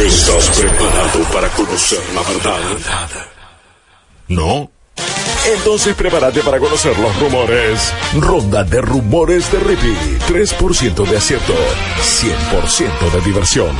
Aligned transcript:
¿Estás 0.00 0.48
preparado 0.58 1.24
para 1.30 1.48
conocer 1.50 2.00
la 2.14 2.22
verdad? 2.22 2.58
¿No? 4.28 4.70
Entonces 5.46 5.94
prepárate 5.94 6.40
para 6.40 6.58
conocer 6.58 6.98
los 6.98 7.18
rumores. 7.20 7.92
Ronda 8.14 8.64
de 8.64 8.80
rumores 8.80 9.52
de 9.52 9.58
Rippy. 9.58 9.94
3% 10.26 11.06
de 11.06 11.16
acierto, 11.16 11.52
100% 11.52 13.12
de 13.12 13.20
diversión. 13.20 13.76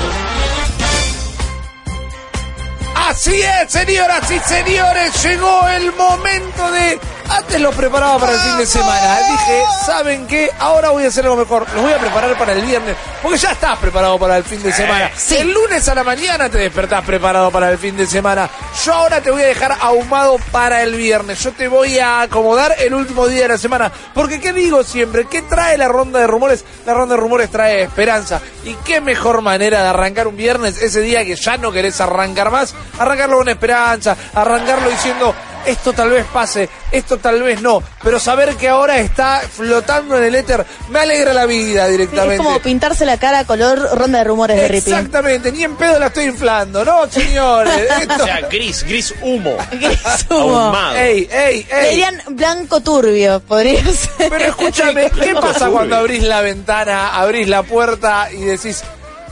Así 2.95 3.41
es, 3.41 3.73
señoras 3.73 4.31
y 4.31 4.39
señores, 4.41 5.23
llegó 5.25 5.69
el 5.69 5.93
momento 5.95 6.71
de... 6.71 7.01
Antes 7.29 7.61
lo 7.61 7.71
preparaba 7.71 8.19
para 8.19 8.35
el 8.35 8.41
fin 8.41 8.59
de 8.59 8.67
semana. 8.67 9.19
Dije, 9.31 9.63
¿saben 9.87 10.27
qué? 10.27 10.51
Ahora 10.59 10.91
voy 10.91 11.05
a 11.05 11.09
hacer 11.09 11.25
algo 11.25 11.37
mejor. 11.37 11.67
Lo 11.75 11.83
voy 11.83 11.93
a 11.93 11.99
preparar 11.99 12.37
para 12.37 12.53
el 12.53 12.63
viernes. 12.63 12.97
Porque 13.23 13.39
ya 13.39 13.53
estás 13.53 13.79
preparado 13.79 14.19
para 14.19 14.37
el 14.37 14.45
fin 14.45 14.63
de 14.63 14.73
semana. 14.73 15.11
El 15.31 15.53
lunes 15.53 15.87
a 15.89 15.95
la 15.95 16.05
mañana 16.05 16.49
te 16.49 16.59
despertás 16.59 17.05
preparado 17.05 17.51
para 17.51 17.71
el 17.71 17.79
fin 17.79 17.97
de 17.97 18.07
semana. 18.07 18.49
Yo 18.85 18.95
ahora 18.95 19.21
te 19.21 19.31
voy 19.31 19.43
a 19.43 19.47
dejar 19.47 19.77
ahumado 19.81 20.39
para 20.51 20.83
el 20.83 20.95
viernes. 20.95 21.43
Yo 21.43 21.53
te 21.53 21.69
voy 21.69 21.99
a 21.99 22.23
acomodar 22.23 22.75
el 22.79 22.95
último 22.95 23.27
día 23.29 23.43
de 23.43 23.49
la 23.49 23.59
semana. 23.59 23.93
Porque, 24.15 24.41
¿qué 24.41 24.53
digo 24.53 24.83
siempre? 24.83 25.27
¿Qué 25.27 25.43
trae 25.43 25.77
la 25.77 25.89
ronda 25.89 26.21
de 26.21 26.27
rumores? 26.27 26.65
La 26.87 26.95
ronda 26.95 27.15
de 27.15 27.21
rumores 27.21 27.51
trae 27.51 27.83
esperanza. 27.83 28.41
Y 28.65 28.75
qué 28.85 29.01
mejor 29.01 29.43
manera 29.43 29.83
de 29.83 29.89
arrancar 29.89 30.27
un 30.27 30.37
viernes, 30.37 30.81
ese 30.83 31.01
día 31.01 31.25
que 31.25 31.37
ya 31.37 31.57
no 31.57 31.73
querés 31.73 32.01
arrancar 32.01 32.51
más, 32.51 32.75
arrancarlo 32.99 33.39
con 33.39 33.49
esperanza, 33.49 34.17
arrancarlo 34.35 34.89
diciendo, 34.89 35.35
esto 35.67 35.93
tal 35.93 36.11
vez 36.11 36.25
pase, 36.33 36.69
esto 36.93 37.19
tal 37.19 37.43
vez 37.43 37.61
no, 37.61 37.83
pero 38.03 38.19
saber 38.19 38.57
que 38.57 38.69
ahora 38.69 38.99
está 38.99 39.41
flotando 39.41 40.17
en 40.19 40.25
el 40.25 40.35
éter 40.35 40.65
me 40.89 41.01
alegra 41.01 41.33
la 41.33 41.47
vida 41.47 41.85
Es 41.87 41.91
directamente. 41.93 42.39
como 42.39 42.59
pintarse 42.61 43.05
la 43.07 43.19
cara 43.19 43.45
color 43.45 43.79
ronda 43.99 44.19
de 44.19 44.25
rumores 44.25 44.57
de 44.57 44.69
Rippy. 44.69 44.91
Exactamente, 44.91 45.53
ni 45.53 45.65
en 45.65 45.77
pedo 45.77 45.99
la 45.99 46.07
estoy 46.07 46.25
inflando, 46.25 46.85
¿no, 46.85 47.07
señores? 47.11 47.75
Esto- 48.01 48.23
O 48.23 48.25
sea, 48.27 48.41
gris, 48.51 48.83
gris 48.85 49.15
humo. 49.23 49.57
Gris 49.73 49.99
humo. 50.31 50.59
Ahumado. 50.61 50.97
Ey, 50.97 51.29
ey, 51.31 51.67
Le 51.71 51.81
ey. 51.83 51.91
dirían 51.91 52.23
blanco 52.31 52.81
turbio, 52.81 53.41
podría 53.41 53.83
ser. 53.85 54.29
Pero 54.31 54.45
escúchame, 54.47 55.11
¿qué 55.23 55.35
pasa 55.35 55.69
cuando 55.69 55.97
abrís 55.97 56.23
la 56.23 56.41
ventana, 56.41 57.17
abrís 57.17 57.49
la 57.49 57.63
puerta 57.63 58.29
y 58.33 58.43
decís, 58.45 58.83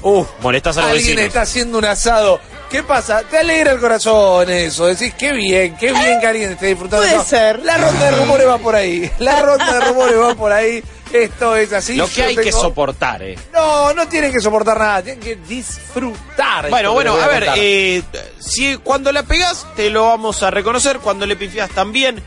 uh, 0.02 0.24
Molestás 0.40 0.76
a 0.78 0.82
los 0.82 0.90
alguien 0.90 1.06
vecinos. 1.16 1.26
está 1.26 1.40
haciendo 1.42 1.78
un 1.78 1.84
asado? 1.84 2.40
¿Qué 2.70 2.82
pasa? 2.82 3.22
Te 3.22 3.38
alegra 3.38 3.72
el 3.72 3.80
corazón 3.80 4.50
eso. 4.50 4.86
Decís, 4.86 5.14
qué 5.18 5.32
bien, 5.32 5.76
qué 5.78 5.90
bien 5.90 6.20
que 6.20 6.26
alguien 6.26 6.50
esté 6.52 6.66
disfrutando. 6.66 7.02
Puede 7.04 7.16
No, 7.16 7.24
ser. 7.24 7.60
La 7.64 7.78
ronda 7.78 8.10
de 8.10 8.16
rumores 8.18 8.46
va 8.46 8.58
por 8.58 8.74
ahí. 8.76 9.10
La 9.18 9.40
ronda 9.40 9.72
de 9.72 9.80
rumores 9.88 10.18
va 10.18 10.34
por 10.34 10.52
ahí. 10.52 10.82
Esto 11.10 11.56
es 11.56 11.72
así. 11.72 11.96
Lo 11.96 12.06
que 12.06 12.12
Yo 12.14 12.24
hay 12.26 12.36
que 12.36 12.52
soportar, 12.52 13.22
eh. 13.22 13.38
No, 13.54 13.94
no 13.94 14.06
tienen 14.08 14.30
que 14.30 14.40
soportar 14.40 14.78
nada. 14.78 15.02
Tienen 15.02 15.20
que 15.20 15.36
disfrutar. 15.36 16.68
Bueno, 16.68 16.92
bueno, 16.92 17.14
a 17.14 17.26
ver, 17.26 17.48
eh, 17.56 18.02
si 18.38 18.76
cuando 18.76 19.10
la 19.12 19.22
pegas 19.22 19.66
te 19.74 19.88
lo 19.88 20.04
vamos 20.04 20.42
a 20.42 20.50
reconocer, 20.50 20.98
cuando 20.98 21.24
le 21.26 21.36
pifias 21.36 21.70
también. 21.70 22.22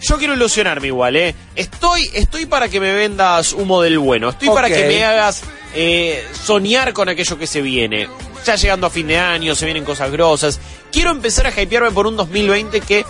Yo 0.00 0.18
quiero 0.18 0.34
ilusionarme 0.34 0.88
igual, 0.88 1.16
¿eh? 1.16 1.34
Estoy, 1.56 2.10
estoy 2.12 2.44
para 2.44 2.68
que 2.68 2.78
me 2.78 2.92
vendas 2.92 3.52
humo 3.54 3.80
del 3.80 3.98
bueno. 3.98 4.28
Estoy 4.28 4.50
para 4.50 4.68
que 4.68 4.84
me 4.86 5.02
hagas 5.02 5.42
eh, 5.74 6.22
soñar 6.44 6.92
con 6.92 7.08
aquello 7.08 7.38
que 7.38 7.46
se 7.46 7.62
viene. 7.62 8.08
Ya 8.44 8.56
llegando 8.56 8.86
a 8.86 8.90
fin 8.90 9.06
de 9.06 9.18
año, 9.18 9.54
se 9.54 9.64
vienen 9.64 9.84
cosas 9.84 10.10
grosas. 10.10 10.60
Quiero 10.92 11.10
empezar 11.10 11.46
a 11.46 11.50
hypearme 11.50 11.90
por 11.90 12.06
un 12.06 12.16
2020 12.16 12.80
que 12.82 13.04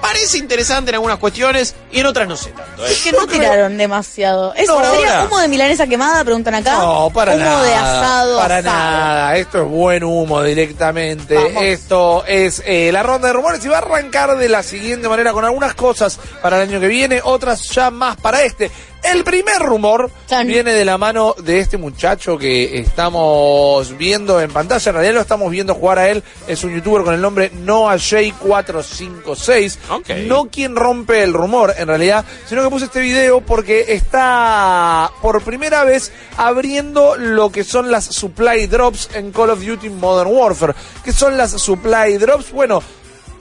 parece 0.00 0.36
interesante 0.36 0.90
en 0.90 0.96
algunas 0.96 1.18
cuestiones 1.18 1.76
y 1.92 2.00
en 2.00 2.06
otras 2.06 2.26
no 2.26 2.36
sé 2.36 2.50
tanto. 2.50 2.84
¿eh? 2.84 2.90
Es 2.90 3.02
que 3.04 3.12
no 3.12 3.26
tiraron 3.28 3.78
demasiado. 3.78 4.52
¿Es, 4.54 4.66
No, 4.66 4.80
¿Sería 4.82 5.20
ahora. 5.20 5.24
humo 5.26 5.38
de 5.38 5.46
milanesa 5.48 5.86
quemada? 5.86 6.24
Preguntan 6.24 6.56
acá. 6.56 6.78
No, 6.78 7.10
para 7.14 7.34
humo 7.36 7.44
nada. 7.44 7.62
de 7.62 7.74
asado. 7.74 8.38
Para 8.38 8.56
asado. 8.58 8.76
nada. 8.76 9.36
Esto 9.36 9.62
es 9.62 9.68
buen 9.68 10.02
humo 10.02 10.42
directamente. 10.42 11.36
Vamos. 11.36 11.62
Esto 11.62 12.24
es 12.26 12.60
eh, 12.66 12.90
la 12.92 13.04
ronda 13.04 13.28
de 13.28 13.34
rumores 13.34 13.64
y 13.64 13.68
va 13.68 13.76
a 13.76 13.82
arrancar 13.82 14.36
de 14.36 14.48
la 14.48 14.64
siguiente 14.64 15.08
manera 15.08 15.32
con 15.32 15.44
algunas 15.44 15.74
cosas 15.74 16.18
para 16.42 16.60
el 16.60 16.68
año 16.68 16.80
que 16.80 16.88
viene, 16.88 17.20
otras 17.22 17.68
ya 17.70 17.90
más 17.92 18.16
para 18.16 18.42
este. 18.42 18.70
El 19.02 19.24
primer 19.24 19.58
rumor 19.58 20.10
Chan. 20.26 20.46
viene 20.46 20.74
de 20.74 20.84
la 20.84 20.96
mano 20.96 21.34
de 21.42 21.58
este 21.58 21.76
muchacho 21.76 22.38
que 22.38 22.78
estamos 22.78 23.96
viendo 23.98 24.40
en 24.40 24.50
pantalla. 24.50 24.90
En 24.90 24.94
realidad 24.94 25.14
lo 25.14 25.20
estamos 25.20 25.50
viendo 25.50 25.74
jugar 25.74 25.98
a 25.98 26.08
él. 26.08 26.22
Es 26.46 26.62
un 26.64 26.74
youtuber 26.74 27.02
con 27.02 27.14
el 27.14 27.20
nombre 27.20 27.50
NoahJ456. 27.52 29.78
Ok. 29.90 30.08
No 30.26 30.48
quien 30.48 30.76
rompe 30.76 31.22
el 31.22 31.32
rumor, 31.32 31.74
en 31.76 31.88
realidad, 31.88 32.24
sino 32.46 32.62
que 32.62 32.70
puse 32.70 32.84
este 32.84 33.00
video 33.00 33.40
porque 33.40 33.86
está 33.88 35.10
por 35.20 35.42
primera 35.42 35.84
vez 35.84 36.12
abriendo 36.36 37.16
lo 37.16 37.50
que 37.50 37.64
son 37.64 37.90
las 37.90 38.04
supply 38.04 38.66
drops 38.66 39.10
en 39.14 39.32
Call 39.32 39.50
of 39.50 39.64
Duty 39.64 39.90
Modern 39.90 40.30
Warfare. 40.32 40.74
¿Qué 41.04 41.12
son 41.12 41.36
las 41.36 41.50
supply 41.50 42.18
drops? 42.18 42.52
Bueno, 42.52 42.82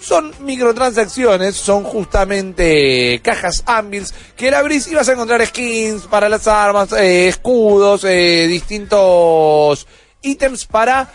son 0.02 0.34
microtransacciones, 0.42 1.56
son 1.56 1.84
justamente 1.84 3.22
cajas 3.24 3.64
Anvils 3.66 4.14
que 4.36 4.52
la 4.52 4.60
abrís 4.60 4.88
y 4.88 4.96
vas 4.96 5.08
a 5.08 5.14
encontrar 5.14 5.46
skins 5.46 6.04
para 6.04 6.28
las 6.28 6.48
armas, 6.48 6.92
eh, 6.94 7.28
escudos, 7.28 8.04
eh, 8.04 8.48
distintos 8.48 9.88
ítems 10.22 10.66
para 10.66 11.10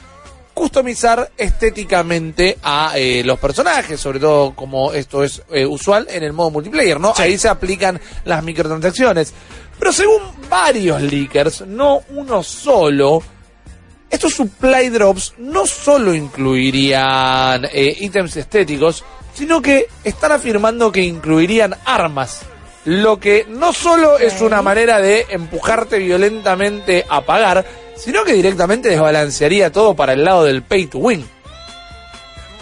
customizar 0.57 1.33
estéticamente 1.37 2.57
a 2.63 2.93
eh, 2.97 3.23
los 3.23 3.39
personajes, 3.39 4.01
sobre 4.01 4.19
todo 4.19 4.55
como 4.55 4.91
esto 4.91 5.23
es 5.23 5.43
eh, 5.51 5.67
usual 5.67 6.07
en 6.11 6.23
el 6.23 6.33
modo 6.33 6.51
multiplayer, 6.51 6.99
¿no? 6.99 7.13
Ahí 7.19 7.37
se 7.37 7.51
aplican 7.51 8.01
las 8.25 8.43
microtransacciones. 8.43 9.35
Pero 9.79 9.93
según 9.93 10.23
varios 10.49 11.03
leakers, 11.03 11.67
no 11.67 12.01
uno 12.09 12.43
solo, 12.43 13.23
estos 14.11 14.35
supply 14.35 14.89
drops 14.89 15.35
no 15.39 15.67
solo 15.67 16.15
incluirían 16.15 17.65
eh, 17.65 17.97
ítems 18.01 18.37
estéticos, 18.37 19.05
sino 19.35 19.61
que 19.61 19.87
están 20.05 20.33
afirmando 20.33 20.93
que 20.93 21.03
incluirían 21.03 21.75
armas. 21.85 22.43
Lo 22.85 23.19
que 23.19 23.45
no 23.49 23.73
solo 23.73 24.19
es 24.19 24.41
una 24.41 24.63
manera 24.63 25.01
de 25.01 25.27
empujarte 25.31 25.99
violentamente 25.99 27.05
a 27.09 27.21
pagar, 27.23 27.67
sino 27.97 28.25
que 28.25 28.33
directamente 28.33 28.89
desbalancearía 28.89 29.73
todo 29.73 29.95
para 29.95 30.13
el 30.13 30.25
lado 30.25 30.45
del 30.45 30.63
pay 30.63 30.87
to 30.87 30.99
win. 30.99 31.27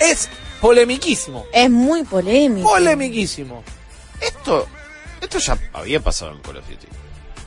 Es 0.01 0.29
polemiquísimo. 0.61 1.47
Es 1.53 1.71
muy 1.71 2.05
polémico. 2.05 2.69
Polemiquísimo. 2.69 3.63
Esto, 4.21 4.67
esto 5.21 5.39
ya 5.39 5.59
había 5.75 6.01
pasado 6.01 6.33
en 6.33 6.39
Call 6.39 6.57
of 6.57 6.69
Duty. 6.69 7.04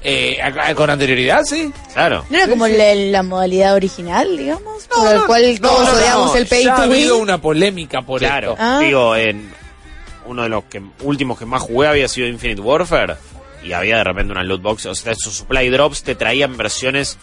Eh, 0.09 0.39
con 0.75 0.89
anterioridad, 0.89 1.43
sí. 1.43 1.69
Claro. 1.93 2.23
¿No 2.29 2.37
era 2.37 2.47
como 2.47 2.65
la, 2.65 2.95
la 2.95 3.23
modalidad 3.23 3.75
original, 3.75 4.37
digamos? 4.37 4.87
por 4.87 5.13
el 5.13 5.21
cual 5.25 5.57
No, 5.59 5.67
todos 5.69 5.85
no, 5.89 5.93
odiamos 5.99 6.31
no, 6.31 6.37
el 6.37 6.47
pay 6.47 6.63
ya 6.63 6.75
to 6.75 6.81
ha 6.81 6.85
habido 6.85 7.15
win. 7.15 7.23
una 7.23 7.41
polémica 7.41 8.01
por 8.03 8.19
Claro, 8.21 8.51
esto. 8.53 8.63
Ah. 8.63 8.79
digo, 8.81 9.15
en 9.17 9.51
uno 10.25 10.43
de 10.43 10.49
los 10.49 10.63
que, 10.65 10.81
últimos 11.01 11.37
que 11.37 11.45
más 11.45 11.61
jugué 11.61 11.87
había 11.89 12.07
sido 12.07 12.25
Infinite 12.27 12.61
Warfare 12.61 13.15
y 13.63 13.73
había 13.73 13.97
de 13.97 14.03
repente 14.05 14.31
una 14.31 14.43
loot 14.43 14.61
box, 14.61 14.85
o 14.85 14.95
sea, 14.95 15.11
esos 15.11 15.33
supply 15.33 15.67
drops 15.69 16.03
te 16.03 16.15
traían 16.15 16.55
versiones 16.55 17.17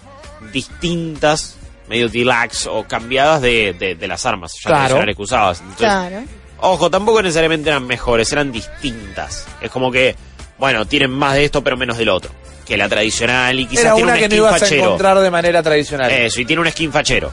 distintas, 0.52 1.56
medio 1.88 2.08
deluxe 2.08 2.66
o 2.66 2.84
cambiadas 2.84 3.40
de, 3.42 3.74
de, 3.78 3.94
de 3.94 4.08
las 4.08 4.24
armas 4.26 4.52
ya 4.62 4.86
Claro. 4.88 5.04
que 5.14 5.22
usabas. 5.22 5.60
Entonces, 5.60 5.78
Claro. 5.86 6.22
Ojo, 6.60 6.90
tampoco 6.90 7.20
necesariamente 7.22 7.68
eran 7.68 7.86
mejores, 7.86 8.32
eran 8.32 8.50
distintas. 8.52 9.46
Es 9.60 9.70
como 9.70 9.90
que, 9.92 10.16
bueno, 10.58 10.86
tienen 10.86 11.10
más 11.10 11.34
de 11.34 11.44
esto 11.46 11.62
pero 11.64 11.76
menos 11.76 11.98
del 11.98 12.08
otro. 12.08 12.30
Que 12.66 12.76
la 12.76 12.88
tradicional 12.88 13.58
y 13.60 13.66
quizás 13.66 13.84
Era 13.84 13.94
tiene 13.94 14.04
una 14.10 14.12
un 14.14 14.18
que 14.20 14.28
no 14.28 14.34
skin 14.34 14.38
ibas 14.38 14.62
a 14.62 14.74
encontrar 14.74 15.18
de 15.20 15.30
manera 15.30 15.62
tradicional. 15.62 16.10
Eso, 16.10 16.40
y 16.40 16.44
tiene 16.46 16.62
un 16.62 16.70
skin 16.70 16.90
fachero. 16.92 17.32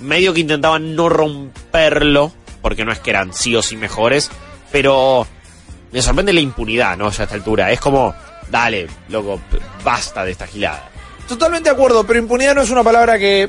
Medio 0.00 0.32
que 0.32 0.40
intentaban 0.40 0.96
no 0.96 1.08
romperlo, 1.08 2.32
porque 2.62 2.84
no 2.84 2.92
es 2.92 2.98
que 2.98 3.10
eran 3.10 3.32
sí 3.34 3.54
o 3.54 3.62
sí 3.62 3.76
mejores, 3.76 4.30
pero 4.72 5.26
me 5.92 6.00
sorprende 6.02 6.32
la 6.32 6.40
impunidad, 6.40 6.96
¿no? 6.96 7.10
Ya 7.10 7.20
a 7.20 7.24
esta 7.24 7.34
altura. 7.36 7.70
Es 7.72 7.78
como, 7.80 8.14
dale, 8.50 8.86
loco, 9.08 9.40
basta 9.84 10.24
de 10.24 10.32
esta 10.32 10.46
gilada. 10.46 10.88
Totalmente 11.28 11.68
de 11.68 11.74
acuerdo, 11.74 12.04
pero 12.06 12.18
impunidad 12.18 12.54
no 12.54 12.62
es 12.62 12.70
una 12.70 12.82
palabra 12.82 13.18
que 13.18 13.48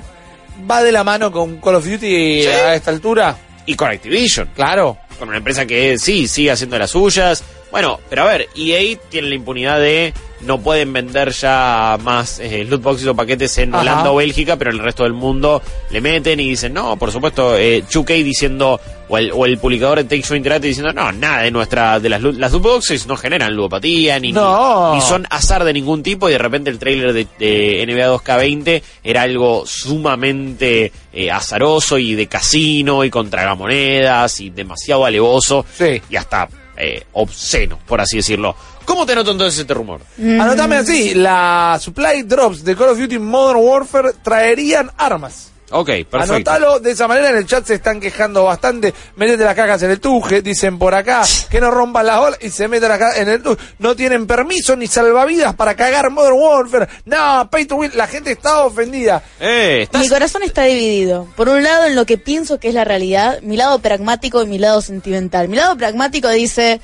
va 0.70 0.84
de 0.84 0.92
la 0.92 1.04
mano 1.04 1.32
con 1.32 1.60
Call 1.62 1.76
of 1.76 1.86
Duty 1.86 2.42
Sí. 2.44 2.48
a 2.48 2.76
esta 2.76 2.92
altura. 2.92 3.38
Y 3.66 3.76
con 3.76 3.90
Activision, 3.90 4.50
Claro. 4.54 4.98
con 5.18 5.30
una 5.30 5.38
empresa 5.38 5.66
que 5.66 5.98
sí, 5.98 6.28
sigue 6.28 6.52
haciendo 6.52 6.78
las 6.78 6.92
suyas. 6.92 7.44
Bueno, 7.76 8.00
pero 8.10 8.22
a 8.24 8.28
ver, 8.28 8.48
EA 8.56 8.98
tiene 9.10 9.28
la 9.28 9.36
impunidad 9.36 9.82
de 9.82 10.14
no 10.42 10.60
pueden 10.62 10.94
vender 10.94 11.32
ya 11.32 11.98
más 12.02 12.40
eh, 12.40 12.64
loot 12.64 12.82
boxes 12.82 13.06
o 13.08 13.14
paquetes 13.16 13.58
en 13.58 13.74
Ajá. 13.74 13.82
Holanda 13.82 14.12
o 14.14 14.16
Bélgica, 14.16 14.56
pero 14.56 14.72
en 14.72 14.78
el 14.78 14.84
resto 14.84 15.04
del 15.04 15.12
mundo 15.12 15.62
le 15.90 16.00
meten 16.00 16.40
y 16.40 16.48
dicen, 16.52 16.72
no, 16.74 16.96
por 16.96 17.12
supuesto, 17.12 17.58
eh, 17.58 17.84
2K 17.84 18.24
diciendo, 18.24 18.80
o 19.10 19.18
el, 19.18 19.30
o 19.34 19.46
el 19.46 19.58
publicador 19.58 19.98
de 19.98 20.04
Take 20.06 20.22
Two 20.26 20.38
Interactive 20.38 20.70
diciendo, 20.70 20.94
no, 20.94 21.12
nada 21.12 21.42
de 21.42 21.52
nuestra, 21.52 22.00
de 22.00 22.08
las, 22.08 22.22
loot- 22.22 22.38
las 22.38 22.54
loot 22.54 22.64
boxes 22.64 23.08
no 23.08 23.18
generan 23.18 23.54
ludopatía, 23.54 24.20
ni, 24.22 24.32
No. 24.32 24.92
ni, 24.94 25.00
ni 25.00 25.02
son 25.02 25.28
azar 25.30 25.66
de 25.66 25.74
ningún 25.74 26.02
tipo, 26.02 26.30
y 26.30 26.34
de 26.34 26.38
repente 26.38 26.70
el 26.70 26.80
trailer 26.80 27.12
de, 27.12 27.28
de 27.40 27.86
NBA 27.86 28.08
2K20 28.16 28.82
era 29.04 29.24
algo 29.24 29.66
sumamente 29.66 30.94
eh, 31.12 31.30
azaroso 31.32 31.98
y 31.98 32.16
de 32.16 32.28
casino 32.28 33.04
y 33.04 33.10
con 33.10 33.30
tragamonedas 33.30 34.40
y 34.40 34.50
demasiado 34.50 35.04
alevoso 35.06 35.66
Sí. 35.78 36.02
y 36.10 36.16
hasta 36.16 36.48
eh, 36.78 37.06
obsceno, 37.14 37.80
por 37.86 38.02
así 38.02 38.18
decirlo. 38.18 38.56
¿Cómo 38.86 39.06
te 39.06 39.16
noto 39.16 39.32
entonces 39.32 39.60
este 39.62 39.74
rumor? 39.74 40.02
Anotame 40.20 40.76
así, 40.78 41.16
la 41.16 41.78
supply 41.82 42.24
drops 42.24 42.64
de 42.64 42.76
Call 42.76 42.90
of 42.90 43.00
Duty 43.00 43.18
Modern 43.18 43.60
Warfare 43.62 44.12
traerían 44.22 44.92
armas. 44.98 45.52
Ok, 45.78 45.88
perfecto. 46.10 46.36
Anotalo 46.36 46.80
de 46.80 46.92
esa 46.92 47.06
manera, 47.06 47.32
en 47.32 47.36
el 47.36 47.46
chat 47.46 47.66
se 47.66 47.74
están 47.74 48.00
quejando 48.00 48.46
bastante. 48.46 48.94
Métete 49.18 49.44
las 49.44 49.56
cajas 49.56 49.84
en 49.84 49.92
el 49.92 50.00
tuje, 50.00 50.42
dicen 50.42 50.80
por 50.80 50.96
acá 50.96 51.24
que 51.50 51.60
no 51.60 51.70
rompan 51.70 52.06
las 52.06 52.18
olas 52.20 52.40
y 52.42 52.50
se 52.50 52.70
meten 52.70 52.90
acá 52.90 53.18
en 53.18 53.28
el 53.28 53.44
tuje. 53.44 53.62
No 53.80 53.94
tienen 53.94 54.26
permiso 54.26 54.78
ni 54.78 54.88
salvavidas 54.88 55.54
para 55.56 55.76
cagar 55.76 56.10
Modern 56.12 56.38
Warfare. 56.38 56.88
No, 57.04 57.50
pay 57.52 57.66
to 57.66 57.76
win, 57.76 57.92
la 57.94 58.08
gente 58.08 58.32
está 58.32 58.64
ofendida. 58.64 59.22
Eh, 59.42 59.82
estás... 59.82 60.02
Mi 60.02 60.08
corazón 60.08 60.44
está 60.44 60.64
dividido. 60.64 61.28
Por 61.36 61.50
un 61.50 61.62
lado, 61.62 61.88
en 61.88 61.96
lo 61.96 62.06
que 62.06 62.18
pienso 62.18 62.58
que 62.58 62.70
es 62.70 62.74
la 62.74 62.86
realidad, 62.86 63.42
mi 63.42 63.58
lado 63.58 63.80
pragmático 63.80 64.42
y 64.44 64.48
mi 64.48 64.58
lado 64.58 64.82
sentimental. 64.82 65.50
Mi 65.50 65.58
lado 65.58 65.76
pragmático 65.76 66.30
dice, 66.30 66.80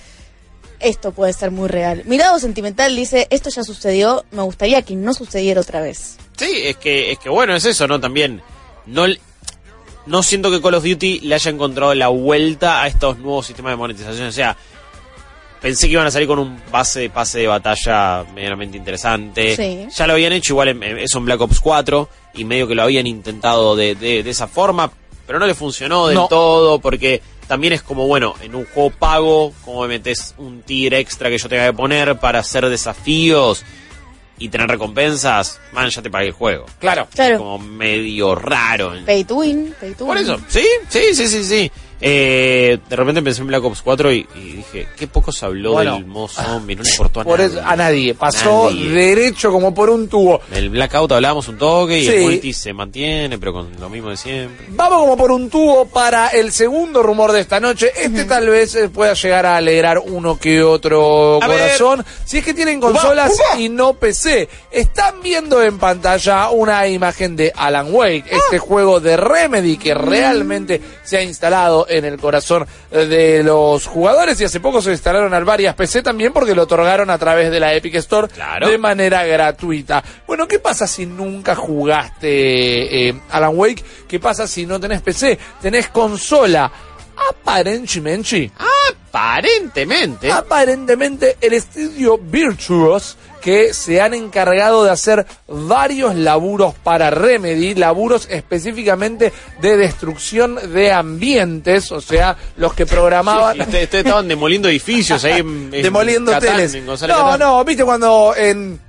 esto 0.82 1.14
puede 1.14 1.32
ser 1.32 1.52
muy 1.52 1.70
real. 1.70 2.04
Mi 2.06 2.18
lado 2.18 2.40
sentimental 2.40 2.94
dice, 2.94 3.28
esto 3.30 3.50
ya 3.50 3.64
sucedió, 3.64 4.26
me 4.32 4.42
gustaría 4.42 4.82
que 4.82 4.96
no 4.96 5.14
sucediera 5.14 5.62
otra 5.62 5.80
vez. 5.80 6.18
Sí, 6.38 6.52
es 6.64 6.76
que, 6.76 7.12
es 7.12 7.20
que 7.20 7.30
bueno, 7.30 7.56
es 7.56 7.64
eso, 7.66 7.88
¿no? 7.88 8.02
También, 8.02 8.42
no, 8.86 9.06
no 10.06 10.24
siento 10.24 10.50
que 10.52 10.62
Call 10.62 10.76
of 10.76 10.84
Duty 10.84 11.22
le 11.22 11.36
haya 11.36 11.52
encontrado 11.52 11.94
la 11.94 12.08
vuelta 12.10 12.82
a 12.82 12.88
estos 12.88 13.18
nuevos 13.20 13.46
sistemas 13.46 13.74
de 13.74 13.78
monetización. 13.78 14.28
O 14.28 14.32
sea, 14.32 14.56
pensé 15.62 15.88
que 15.88 15.94
iban 15.94 16.08
a 16.08 16.12
salir 16.12 16.28
con 16.28 16.40
un 16.40 16.60
base 16.72 17.02
de 17.02 17.10
pase 17.10 17.40
de 17.40 17.48
batalla 17.48 18.24
medianamente 18.34 18.78
interesante. 18.78 19.56
Sí. 19.56 19.88
Ya 19.96 20.08
lo 20.08 20.14
habían 20.14 20.34
hecho 20.34 20.54
igual 20.54 20.70
en, 20.70 20.84
en- 20.84 20.98
eso 21.00 21.18
en 21.20 21.26
Black 21.26 21.42
Ops 21.42 21.60
4 21.60 22.10
y 22.36 22.46
medio 22.46 22.68
que 22.68 22.76
lo 22.76 22.84
habían 22.84 23.08
intentado 23.08 23.76
de, 23.76 23.96
de, 23.96 24.24
de 24.24 24.30
esa 24.30 24.48
forma, 24.48 24.92
pero 25.28 25.38
no 25.40 25.46
le 25.46 25.54
funcionó 25.54 26.08
del 26.08 26.16
No. 26.16 26.28
todo 26.28 26.80
porque 26.80 27.22
también 27.48 27.74
es 27.74 27.82
como, 27.82 28.08
bueno, 28.08 28.34
en 28.42 28.56
un 28.56 28.66
juego 28.66 28.90
pago, 28.92 29.54
como 29.66 29.82
me 29.82 29.90
metes 29.90 30.34
un 30.38 30.62
tier 30.62 30.94
extra 30.94 31.30
que 31.30 31.38
yo 31.38 31.50
tenga 31.50 31.66
que 31.68 31.74
poner 31.74 32.18
para 32.18 32.40
hacer 32.40 32.68
desafíos 32.70 33.64
y 34.42 34.50
tener 34.50 34.68
recompensas, 34.68 35.60
man, 35.72 35.90
ya 35.90 36.02
te 36.02 36.10
pagué 36.10 36.28
el 36.28 36.34
juego. 36.34 36.66
Claro. 36.80 37.08
Claro. 37.14 37.38
Como 37.38 37.60
medio 37.60 38.34
raro. 38.36 38.94
Pay 39.06 39.24
to 39.26 39.36
win, 39.36 39.74
pay 39.80 39.92
to 39.94 40.06
Por 40.06 40.18
win. 40.18 40.24
eso, 40.26 40.40
sí, 40.48 40.66
sí, 40.90 41.14
sí, 41.14 41.28
sí, 41.28 41.44
sí. 41.44 41.72
Eh, 42.02 42.80
de 42.90 42.96
repente 42.96 43.22
pensé 43.22 43.42
en 43.42 43.48
Black 43.48 43.64
Ops 43.64 43.82
4 43.84 44.12
y, 44.12 44.28
y 44.36 44.40
dije, 44.54 44.88
qué 44.98 45.08
poco 45.08 45.32
se 45.32 45.46
habló 45.46 45.74
Bueno. 45.74 45.94
del 45.96 46.06
modo 46.06 46.28
zombie, 46.28 46.76
no 46.76 46.84
le 46.84 46.90
importó 46.90 47.22
a 47.22 47.24
Por 47.24 47.40
nadie. 47.40 47.52
eso, 47.58 47.62
a 47.68 47.76
nadie. 47.76 48.14
Pasó 48.16 48.70
Nadie. 48.72 48.90
derecho 48.90 49.52
como 49.52 49.74
por 49.74 49.90
un 49.90 50.08
tubo. 50.08 50.42
El 50.52 50.70
Blackout 50.72 51.12
hablábamos 51.12 51.48
un 51.48 51.58
toque 51.58 52.00
y 52.00 52.06
Sí. 52.06 52.14
el 52.14 52.22
multi 52.24 52.54
se 52.54 52.74
mantiene, 52.74 53.38
pero 53.38 53.54
con 53.54 53.70
lo 53.80 53.90
mismo 53.90 54.10
de 54.10 54.18
siempre. 54.18 54.66
Vamos 54.70 55.00
como 55.02 55.16
por 55.18 55.32
un 55.32 55.50
tubo 55.50 55.86
para 55.86 56.30
el 56.30 56.52
segundo 56.52 57.04
rumor 57.04 57.32
de 57.32 57.42
esta 57.42 57.60
noche. 57.60 57.92
Este 57.96 58.26
tal 58.26 58.50
vez 58.50 58.74
eh, 58.76 58.90
pueda 58.90 59.14
llegar 59.14 59.46
a 59.46 59.58
alegrar 59.58 60.00
uno 60.00 60.40
que 60.40 60.64
otro 60.64 61.38
A 61.42 61.46
corazón. 61.46 62.04
Si 62.26 62.40
es 62.40 62.46
que 62.46 62.54
tienen 62.54 62.80
consolas 62.82 63.32
y 63.58 63.70
no 63.70 63.94
PC. 63.94 64.50
Están 64.72 65.22
viendo 65.22 65.62
en 65.62 65.78
pantalla 65.78 66.50
una 66.50 66.88
imagen 66.88 67.36
de 67.36 67.52
Alan 67.56 67.94
Wake, 67.94 68.26
este 68.32 68.58
juego 68.60 69.00
de 69.00 69.18
Remedy 69.18 69.78
que 69.78 69.94
realmente 69.94 70.82
se 71.04 71.18
ha 71.18 71.24
instalado 71.24 71.86
en 71.92 72.06
el 72.06 72.18
corazón 72.20 72.66
eh, 72.92 73.06
de 73.06 73.44
los 73.44 73.86
jugadores 73.88 74.40
y 74.42 74.46
hace 74.46 74.60
poco 74.60 74.82
se 74.82 74.92
instalaron 74.92 75.34
al 75.34 75.46
varias 75.46 75.76
PC 75.76 76.02
también 76.02 76.34
porque 76.34 76.56
lo 76.56 76.64
otorgaron 76.64 77.10
a 77.10 77.18
través 77.18 77.52
de 77.52 77.60
la 77.60 77.74
Epic 77.74 77.96
Store 77.96 78.28
Claro. 78.28 78.70
de 78.70 78.78
manera 78.78 79.24
gratuita. 79.26 80.04
Bueno, 80.26 80.48
¿qué 80.48 80.60
pasa 80.60 80.88
si 80.88 81.06
nunca 81.06 81.56
jugaste 81.56 83.10
eh, 83.10 83.14
Alan 83.32 83.52
Wake? 83.56 83.84
¿Qué 84.08 84.20
pasa 84.20 84.48
si 84.48 84.66
no 84.66 84.80
tenés 84.80 85.02
PC? 85.02 85.38
Tenés 85.62 85.90
consola. 85.90 86.72
Aparentemente, 87.30 88.52
Aparentemente. 89.10 90.32
aparentemente 90.32 91.38
el 91.42 91.54
estudio 91.54 92.18
Virtuos 92.18 93.18
que 93.42 93.74
se 93.74 94.00
han 94.02 94.14
encargado 94.14 94.84
de 94.84 94.92
hacer 94.92 95.26
varios 95.48 96.16
laburos 96.16 96.74
para 96.76 97.10
Remedy, 97.10 97.76
laburos 97.76 98.28
específicamente 98.30 99.34
de 99.60 99.78
destrucción 99.78 100.60
de 100.74 100.92
ambientes, 100.92 101.92
o 101.92 102.00
sea, 102.02 102.38
los 102.58 102.74
que 102.74 102.86
programaban... 102.86 103.56
Sí, 103.56 103.62
ustedes, 103.62 103.84
ustedes 103.86 104.06
estaban 104.06 104.28
demoliendo 104.28 104.70
edificios 104.70 105.24
ahí 105.26 105.40
en, 105.40 105.70
en 105.74 105.82
demoliendo 105.84 106.32
Catán, 106.32 106.56
teles. 106.58 106.74
en 106.76 106.86
No, 106.86 106.96
Catán. 106.98 107.40
no, 107.40 107.66
viste 107.66 107.84
cuando 107.84 108.34
en 108.38 108.80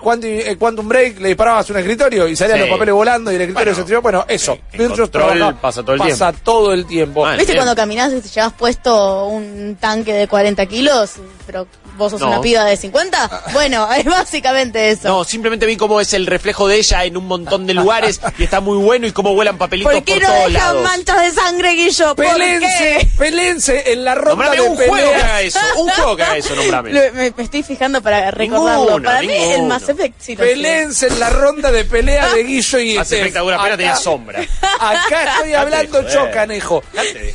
Quantum, 0.00 0.30
eh, 0.30 0.56
Quantum 0.56 0.88
Break 0.88 1.18
le 1.20 1.28
disparabas 1.28 1.68
a 1.68 1.72
un 1.72 1.78
escritorio 1.80 2.28
y 2.28 2.36
salían 2.36 2.58
Sí. 2.58 2.64
los 2.66 2.70
papeles 2.74 2.94
volando 2.94 3.32
y 3.32 3.34
el 3.34 3.40
escritorio 3.42 3.72
Bueno, 3.72 3.82
se 3.82 3.86
tiró. 3.88 4.02
Bueno, 4.02 4.24
eso. 4.28 4.52
en 4.72 4.78
Virtuos 4.78 4.98
Control 5.10 5.36
trabaja- 5.38 5.60
pasa 5.60 5.82
todo 5.82 5.92
el 5.94 5.98
pasa 5.98 6.30
tiempo. 6.32 6.40
todo 6.44 6.72
el 6.72 6.86
tiempo. 6.86 7.24
Mal. 7.24 7.36
¿Viste 7.38 7.52
Bien. 7.52 7.64
cuando 7.64 7.74
caminás 7.80 8.12
y 8.12 8.20
te 8.20 8.28
llevas 8.28 8.52
puesto 8.52 9.26
un 9.26 9.76
tanque 9.80 10.12
de 10.12 10.28
40 10.28 10.64
kilos, 10.66 11.14
pero 11.44 11.66
vos 12.00 12.10
sos 12.10 12.20
No. 12.20 12.28
una 12.28 12.40
piba 12.40 12.64
de 12.64 12.76
50? 12.76 13.44
Bueno, 13.52 13.88
es 13.96 14.04
básicamente 14.04 14.90
eso. 14.90 15.08
No, 15.08 15.24
simplemente 15.24 15.66
vi 15.66 15.76
cómo 15.76 16.00
es 16.00 16.12
el 16.14 16.26
reflejo 16.26 16.66
de 16.66 16.76
ella 16.76 17.04
en 17.04 17.16
un 17.16 17.26
montón 17.26 17.66
de 17.66 17.74
lugares 17.74 18.20
y 18.38 18.44
está 18.44 18.60
muy 18.60 18.78
bueno 18.78 19.06
y 19.06 19.12
cómo 19.12 19.34
vuelan 19.34 19.58
papelitos 19.58 19.92
¿Por 19.92 20.02
qué 20.02 20.14
por 20.14 20.22
no 20.22 20.28
todos 20.28 20.52
dejan 20.52 20.66
lados. 20.74 20.82
manchas 20.82 21.22
de 21.22 21.30
sangre, 21.32 21.72
Guillo? 21.74 22.16
¿Por 22.16 22.26
Pelense, 22.26 22.96
qué? 23.00 23.08
pelense 23.18 23.92
en 23.92 24.04
la 24.04 24.14
ronda 24.14 24.50
de 24.50 24.60
un 24.62 24.74
juego 24.76 24.94
que 24.96 25.14
haga 25.14 25.40
eso, 25.42 25.58
un 25.76 25.88
juego 25.90 26.16
que 26.16 26.22
haga 26.22 26.36
eso, 26.38 26.54
nombrame. 26.56 26.92
Lo- 26.92 27.12
me, 27.12 27.30
me 27.36 27.42
estoy 27.44 27.62
fijando 27.62 28.00
para 28.02 28.30
recordarlo. 28.30 28.80
Ninguno, 28.84 29.02
para 29.04 29.20
mí 29.20 29.28
el 29.32 29.48
ninguno. 29.50 29.68
Mass 29.74 29.88
Effect 29.88 30.14
sí 30.20 30.34
lo. 30.36 30.44
Pelense 30.44 31.06
en 31.08 31.20
la 31.20 31.30
ronda 31.30 31.70
de 31.70 31.84
pelea 31.84 32.28
de 32.30 32.42
Guillo 32.44 32.78
y 32.80 32.96
Hace 32.96 33.04
Steph. 33.16 33.18
espectacular, 33.20 33.58
pena 33.58 33.68
Acá- 33.74 33.76
tenía 33.76 33.96
sombra. 33.96 34.40
Acá 34.80 35.34
estoy 35.36 35.52
hablando 35.54 36.08
yo, 36.08 36.30
canejo. 36.32 36.82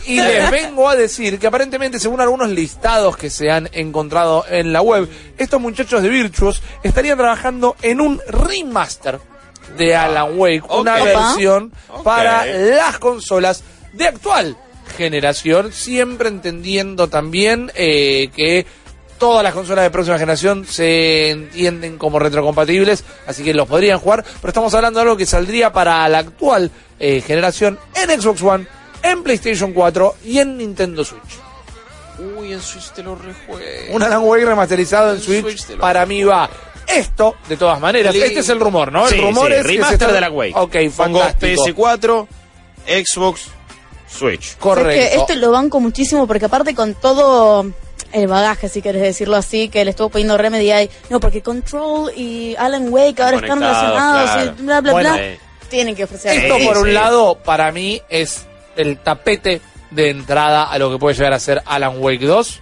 Y 0.08 0.20
les 0.20 0.50
vengo 0.52 0.90
a 0.90 0.96
decir 0.96 1.38
que 1.40 1.48
aparentemente, 1.48 2.00
según 2.00 2.22
algunos 2.22 2.50
listados 2.50 3.18
que 3.18 3.30
se 3.30 3.52
han 3.52 3.70
encontrado 3.74 4.46
en 4.60 4.74
la 4.74 4.82
web, 4.82 5.10
estos 5.38 5.62
muchachos 5.62 6.02
de 6.02 6.10
Virtuos 6.10 6.62
estarían 6.84 7.18
trabajando 7.18 7.76
en 7.82 8.02
un 8.02 8.22
remaster 8.28 9.20
de 9.78 9.96
Alan 9.96 10.38
Wake, 10.38 10.64
una 10.70 11.04
versión 11.04 11.72
para 12.04 12.46
las 12.46 13.00
consolas 13.00 13.64
de 13.94 14.08
actual 14.08 14.58
generación, 14.96 15.72
siempre 15.72 16.30
entendiendo 16.30 17.08
también 17.08 17.72
eh, 17.76 18.30
que 18.36 18.66
todas 19.18 19.44
las 19.44 19.54
consolas 19.54 19.84
de 19.84 19.92
próxima 19.92 20.18
generación 20.18 20.66
se 20.66 21.30
entienden 21.30 21.98
como 21.98 22.20
retrocompatibles, 22.20 23.04
así 23.28 23.44
que 23.44 23.54
los 23.54 23.68
podrían 23.68 24.00
jugar, 24.00 24.24
pero 24.42 24.50
estamos 24.50 24.74
hablando 24.74 25.00
de 25.00 25.04
algo 25.04 25.18
que 25.18 25.26
saldría 25.26 25.72
para 25.72 26.08
la 26.10 26.20
actual 26.20 26.72
eh, 27.00 27.22
generación 27.22 27.80
en 27.96 28.22
Xbox 28.22 28.42
One, 28.42 28.68
en 29.04 29.24
PlayStation 29.24 29.74
4 29.74 30.16
y 30.26 30.40
en 30.40 30.58
Nintendo 30.58 31.04
Switch. 31.04 31.45
Uy, 32.20 32.54
en 32.54 32.62
Switch 32.62 32.92
te 32.92 33.04
lo 33.04 33.16
rejuegue. 33.16 33.90
Un 33.92 34.02
Alan 34.04 34.22
Wake 34.24 34.46
remasterizado 34.46 35.10
en 35.12 35.16
En 35.18 35.22
Switch, 35.22 35.42
Switch 35.42 35.66
te 35.66 35.76
lo 35.76 35.82
para 35.82 36.06
mí 36.06 36.24
va. 36.24 36.50
Esto, 36.88 37.36
de 37.50 37.58
todas 37.58 37.80
maneras, 37.80 38.14
este 38.14 38.40
es 38.40 38.50
el 38.50 38.60
rumor, 38.60 38.92
¿no? 38.92 39.08
Sí, 39.08 39.16
el 39.16 39.22
rumor 39.22 39.48
sí, 39.48 39.54
es 39.54 39.62
que 39.64 39.68
se 39.68 39.74
remaster 39.74 40.12
de 40.12 40.22
la 40.22 40.30
Wake. 40.30 40.54
Ok, 40.56 40.76
Pongo 40.96 41.20
fantástico. 41.20 41.88
PS4, 41.88 42.28
Xbox, 42.88 43.42
Switch. 44.08 44.50
Es 44.52 44.56
Correcto. 44.58 44.92
que 44.92 45.16
esto 45.20 45.36
lo 45.36 45.52
banco 45.52 45.80
muchísimo 45.80 46.28
porque 46.28 46.46
aparte 46.46 46.76
con 46.76 46.94
todo 46.94 47.66
el 48.12 48.28
bagaje, 48.28 48.70
si 48.70 48.82
querés 48.82 49.02
decirlo 49.02 49.36
así, 49.36 49.68
que 49.68 49.84
le 49.84 49.92
estuvo 49.92 50.10
poniendo 50.10 50.38
Remedy 50.38 50.72
ahí, 50.72 50.90
no, 51.10 51.20
porque 51.20 51.42
Control 51.42 52.12
y 52.16 52.56
Alan 52.58 52.88
Wake 52.94 53.20
ahora 53.22 53.38
están 53.38 53.60
relacionados 53.60 54.30
claro. 54.32 54.54
y 54.58 54.62
bla, 54.62 54.82
bla, 54.82 54.92
Bueno, 54.94 55.14
bla, 55.14 55.24
eh. 55.26 55.40
tienen 55.70 55.96
que 55.96 56.04
ofrecer 56.04 56.38
Esto 56.38 56.58
Sí, 56.60 56.66
por 56.66 56.78
un 56.78 56.86
sí. 56.86 56.92
lado, 56.92 57.36
para 57.44 57.72
mí, 57.72 58.02
es 58.10 58.46
el 58.78 59.00
tapete 59.00 59.60
de 59.96 60.10
entrada 60.10 60.64
a 60.66 60.78
lo 60.78 60.92
que 60.92 60.98
puede 60.98 61.16
llegar 61.16 61.34
a 61.34 61.40
ser 61.40 61.62
Alan 61.66 61.96
Wake 62.00 62.26
2. 62.26 62.62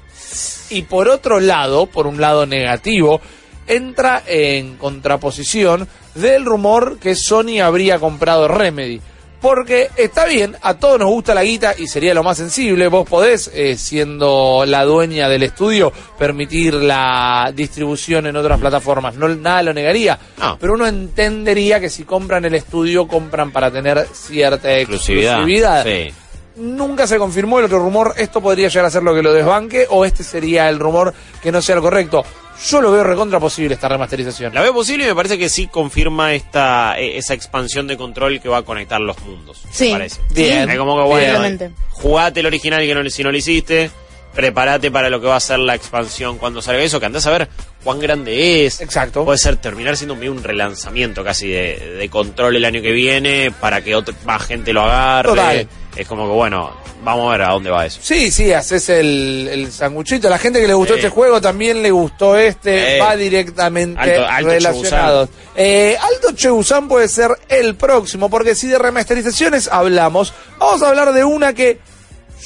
Y 0.69 0.83
por 0.83 1.09
otro 1.09 1.39
lado, 1.39 1.85
por 1.87 2.07
un 2.07 2.19
lado 2.21 2.45
negativo, 2.45 3.19
entra 3.67 4.23
en 4.25 4.77
contraposición 4.77 5.87
del 6.15 6.45
rumor 6.45 6.97
que 6.99 7.15
Sony 7.15 7.59
habría 7.61 7.99
comprado 7.99 8.47
Remedy. 8.47 9.01
Porque 9.41 9.89
está 9.97 10.25
bien, 10.25 10.55
a 10.61 10.75
todos 10.75 10.97
nos 10.99 11.09
gusta 11.09 11.33
la 11.33 11.43
guita 11.43 11.75
y 11.77 11.87
sería 11.87 12.13
lo 12.13 12.23
más 12.23 12.37
sensible. 12.37 12.87
Vos 12.87 13.05
podés, 13.07 13.51
eh, 13.53 13.75
siendo 13.75 14.63
la 14.65 14.85
dueña 14.85 15.27
del 15.27 15.43
estudio, 15.43 15.91
permitir 16.17 16.75
la 16.75 17.51
distribución 17.53 18.25
en 18.25 18.37
otras 18.37 18.57
plataformas. 18.57 19.15
No, 19.15 19.27
nada 19.27 19.61
lo 19.63 19.73
negaría. 19.73 20.17
No. 20.39 20.57
Pero 20.57 20.75
uno 20.75 20.87
entendería 20.87 21.81
que 21.81 21.89
si 21.89 22.05
compran 22.05 22.45
el 22.45 22.55
estudio, 22.55 23.05
compran 23.05 23.51
para 23.51 23.69
tener 23.69 24.07
cierta 24.13 24.77
Exclusividad. 24.77 25.39
exclusividad. 25.41 25.83
Sí. 25.83 26.13
Nunca 26.55 27.07
se 27.07 27.17
confirmó 27.17 27.60
el 27.60 27.65
otro 27.65 27.79
rumor, 27.79 28.13
esto 28.17 28.41
podría 28.41 28.67
llegar 28.67 28.86
a 28.86 28.89
ser 28.89 29.03
lo 29.03 29.13
que 29.15 29.22
lo 29.24 29.33
desbanque 29.33 29.88
o 29.89 30.05
este 30.05 30.24
sería 30.24 30.69
el 30.69 30.79
rumor 30.79 31.13
que 31.41 31.51
no 31.51 31.62
sea 31.62 31.75
el 31.75 31.81
correcto. 31.81 32.24
Yo 32.67 32.81
lo 32.81 32.91
veo 32.91 33.03
recontra 33.03 33.39
posible 33.39 33.74
esta 33.74 33.89
remasterización. 33.89 34.53
La 34.53 34.62
veo 34.62 34.74
posible 34.74 35.05
y 35.05 35.07
me 35.07 35.15
parece 35.15 35.38
que 35.38 35.50
sí 35.50 35.67
confirma 35.67 36.33
esta 36.33 36.98
e- 37.00 37.17
esa 37.17 37.33
expansión 37.33 37.88
de 37.88 37.98
control 37.98 38.39
que 38.39 38.48
va 38.48 38.57
a 38.60 38.62
conectar 38.62 39.01
los 39.01 39.19
mundos. 39.22 39.63
Sí. 39.72 39.88
Me 39.88 39.93
parece. 39.93 40.22
Bien. 40.29 40.69
Es 40.69 40.77
como 40.77 40.95
que 40.95 41.03
bueno, 41.10 41.69
jugate 41.89 42.39
el 42.41 42.45
original 42.45 42.79
que 42.81 42.93
no, 42.95 43.10
si 43.10 43.24
no 43.24 43.31
lo 43.31 43.38
hiciste, 43.38 43.89
prepárate 44.33 44.91
para 44.91 45.09
lo 45.09 45.21
que 45.21 45.27
va 45.27 45.35
a 45.35 45.39
ser 45.39 45.59
la 45.59 45.75
expansión 45.75 46.37
cuando 46.37 46.61
salga 46.61 46.81
eso, 46.83 46.99
que 46.99 47.05
andás 47.05 47.25
a 47.27 47.31
ver 47.31 47.49
cuán 47.83 47.99
grande 47.99 48.65
es. 48.65 48.81
Exacto. 48.81 49.25
Puede 49.25 49.37
ser 49.37 49.57
terminar 49.57 49.95
siendo 49.97 50.13
un 50.15 50.43
relanzamiento 50.43 51.23
casi 51.23 51.49
de, 51.49 51.95
de 51.99 52.09
control 52.09 52.55
el 52.55 52.65
año 52.65 52.81
que 52.81 52.91
viene 52.91 53.51
para 53.59 53.81
que 53.83 53.95
otra, 53.95 54.13
más 54.25 54.43
gente 54.43 54.73
lo 54.73 54.81
agarre. 54.81 55.29
Total. 55.29 55.67
Es 55.95 56.07
como 56.07 56.25
que 56.25 56.33
bueno, 56.33 56.75
vamos 57.03 57.27
a 57.27 57.31
ver 57.37 57.41
a 57.43 57.49
dónde 57.51 57.69
va 57.69 57.85
eso. 57.85 57.99
Sí, 58.01 58.31
sí, 58.31 58.51
haces 58.51 58.89
el, 58.89 59.47
el 59.51 59.71
sanguchito. 59.71 60.27
La 60.27 60.39
gente 60.39 60.59
que 60.59 60.67
le 60.67 60.73
gustó 60.73 60.93
Sí. 60.95 61.01
este 61.01 61.09
juego 61.09 61.39
también 61.39 61.83
le 61.83 61.91
gustó 61.91 62.35
este. 62.35 62.99
Va 62.99 63.15
directamente 63.15 63.99
Alto- 64.01 64.25
alto 64.27 64.49
relacionado. 64.49 65.29
Eh, 65.55 65.95
Alto 66.01 66.87
puede 66.87 67.07
ser 67.07 67.29
el 67.47 67.75
próximo, 67.75 68.27
porque 68.29 68.55
si 68.55 68.67
de 68.67 68.79
remasterizaciones 68.79 69.67
hablamos, 69.71 70.33
vamos 70.57 70.81
a 70.81 70.89
hablar 70.89 71.13
de 71.13 71.23
una 71.23 71.53
que 71.53 71.77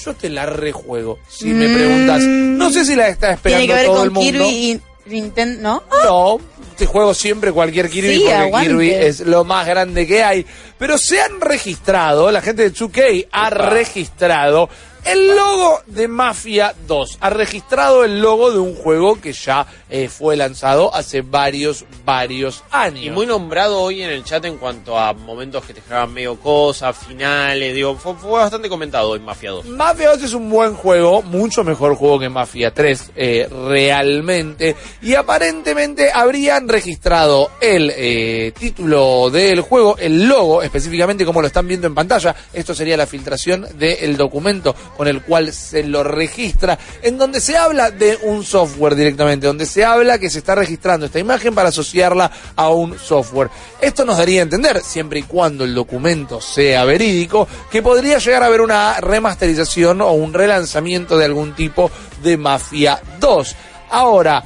yo 0.04 0.14
te 0.14 0.30
la 0.30 0.46
rejuego. 0.46 1.20
Si 1.28 1.48
me 1.48 1.68
preguntas, 1.74 2.22
no 2.22 2.70
sé 2.72 2.86
si 2.86 2.96
la 2.96 3.08
está 3.08 3.34
esperando 3.34 3.66
Tiene 3.66 3.68
que 3.68 3.74
ver 3.74 3.86
todo 3.86 3.96
con 3.98 4.06
el 4.06 4.12
mundo. 4.12 4.32
Kirby 4.32 4.72
y 4.72 4.82
Nintendo, 5.10 5.62
¿no? 5.62 5.84
No, 6.04 6.40
te 6.76 6.86
juego 6.86 7.14
siempre 7.14 7.52
cualquier 7.52 7.90
Kirby 7.90 8.16
Sí, 8.16 8.20
porque 8.22 8.36
aguante. 8.36 8.70
Kirby 8.70 8.92
es 8.92 9.20
lo 9.22 9.44
más 9.44 9.66
grande 9.68 10.06
que 10.06 10.24
hay. 10.24 10.46
Pero 10.78 10.98
se 10.98 11.22
han 11.22 11.42
registrado, 11.42 12.32
la 12.32 12.42
gente 12.42 12.64
de 12.64 12.74
2K 12.74 13.28
ha 13.32 13.50
registrado 13.50 14.70
el 15.08 15.36
logo 15.36 15.82
de 15.88 16.08
Mafia 16.08 16.76
2. 16.86 17.20
Ha 17.22 17.30
registrado 17.30 18.04
el 18.04 18.20
logo 18.20 18.52
de 18.52 18.60
un 18.60 18.76
juego 18.76 19.20
que 19.22 19.32
ya 19.32 19.66
eh, 19.90 20.10
fue 20.10 20.36
lanzado 20.36 20.94
hace 20.94 21.22
varios, 21.22 21.86
varios 22.04 22.64
años. 22.72 23.06
Y 23.06 23.10
muy 23.10 23.26
nombrado 23.26 23.80
hoy 23.80 24.02
en 24.02 24.10
el 24.10 24.24
chat 24.24 24.44
en 24.46 24.58
cuanto 24.58 24.98
a 24.98 25.14
momentos 25.14 25.64
que 25.64 25.74
te 25.74 25.82
generaban 25.82 26.14
medio 26.14 26.36
cosas, 26.38 26.98
finales, 26.98 27.74
digo, 27.74 27.96
fue, 27.96 28.16
fue 28.16 28.32
bastante 28.32 28.68
comentado 28.68 29.12
hoy 29.12 29.20
Mafia 29.20 29.52
2. 29.52 29.66
Mafia 29.68 30.10
2 30.10 30.24
es 30.24 30.34
un 30.34 30.50
buen 30.50 30.74
juego, 30.74 31.22
mucho 31.22 31.64
mejor 31.64 31.96
juego 31.96 32.20
que 32.20 32.30
Mafia 32.30 32.74
3, 32.74 33.12
eh, 33.16 33.50
realmente. 33.68 34.76
Y 35.02 35.16
aparentemente 35.16 36.12
habrían 36.14 36.68
registrado 36.68 37.50
el 37.62 37.94
eh, 37.96 38.52
título 38.58 39.30
del 39.30 39.62
juego, 39.62 39.96
el 39.98 40.28
logo, 40.28 40.62
específicamente 40.62 41.26
como 41.26 41.42
lo 41.42 41.48
están 41.48 41.68
viendo 41.68 41.88
en 41.88 41.96
pantalla. 41.96 42.36
Esto 42.52 42.76
sería 42.76 42.98
la 42.98 43.08
filtración 43.08 43.68
del 43.78 44.18
documento 44.18 44.76
con 44.98 45.08
el 45.08 45.22
cual 45.22 45.54
se 45.54 45.84
lo 45.84 46.04
registra, 46.04 46.78
en 47.02 47.18
donde 47.18 47.40
se 47.40 47.56
habla 47.56 47.92
de 47.92 48.18
un 48.24 48.44
software 48.44 48.96
directamente, 48.96 49.48
donde 49.48 49.66
se 49.66 49.86
habla 49.86 50.18
que 50.18 50.30
se 50.30 50.40
está 50.40 50.56
registrando 50.56 51.06
esta 51.06 51.20
imagen 51.20 51.54
para 51.56 51.70
asociarla 51.70 52.32
a 52.56 52.70
un 52.70 52.98
software. 52.98 53.50
Esto 53.80 54.04
nos 54.04 54.18
daría 54.18 54.42
a 54.42 54.44
entender, 54.44 54.82
siempre 54.82 55.20
y 55.20 55.24
cuando 55.24 55.64
el 55.64 55.76
documento 55.76 56.42
sea 56.42 56.84
verídico, 56.84 57.48
que 57.72 57.82
podría 57.82 58.18
llegar 58.18 58.44
a 58.44 58.48
haber 58.48 58.62
una 58.62 59.00
remasterización 59.00 60.02
o 60.02 60.12
un 60.12 60.34
relanzamiento 60.34 61.18
de 61.18 61.26
algún 61.26 61.54
tipo 61.54 61.92
de 62.24 62.38
Mafia 62.38 63.00
2. 63.20 63.56
Ahora, 63.92 64.44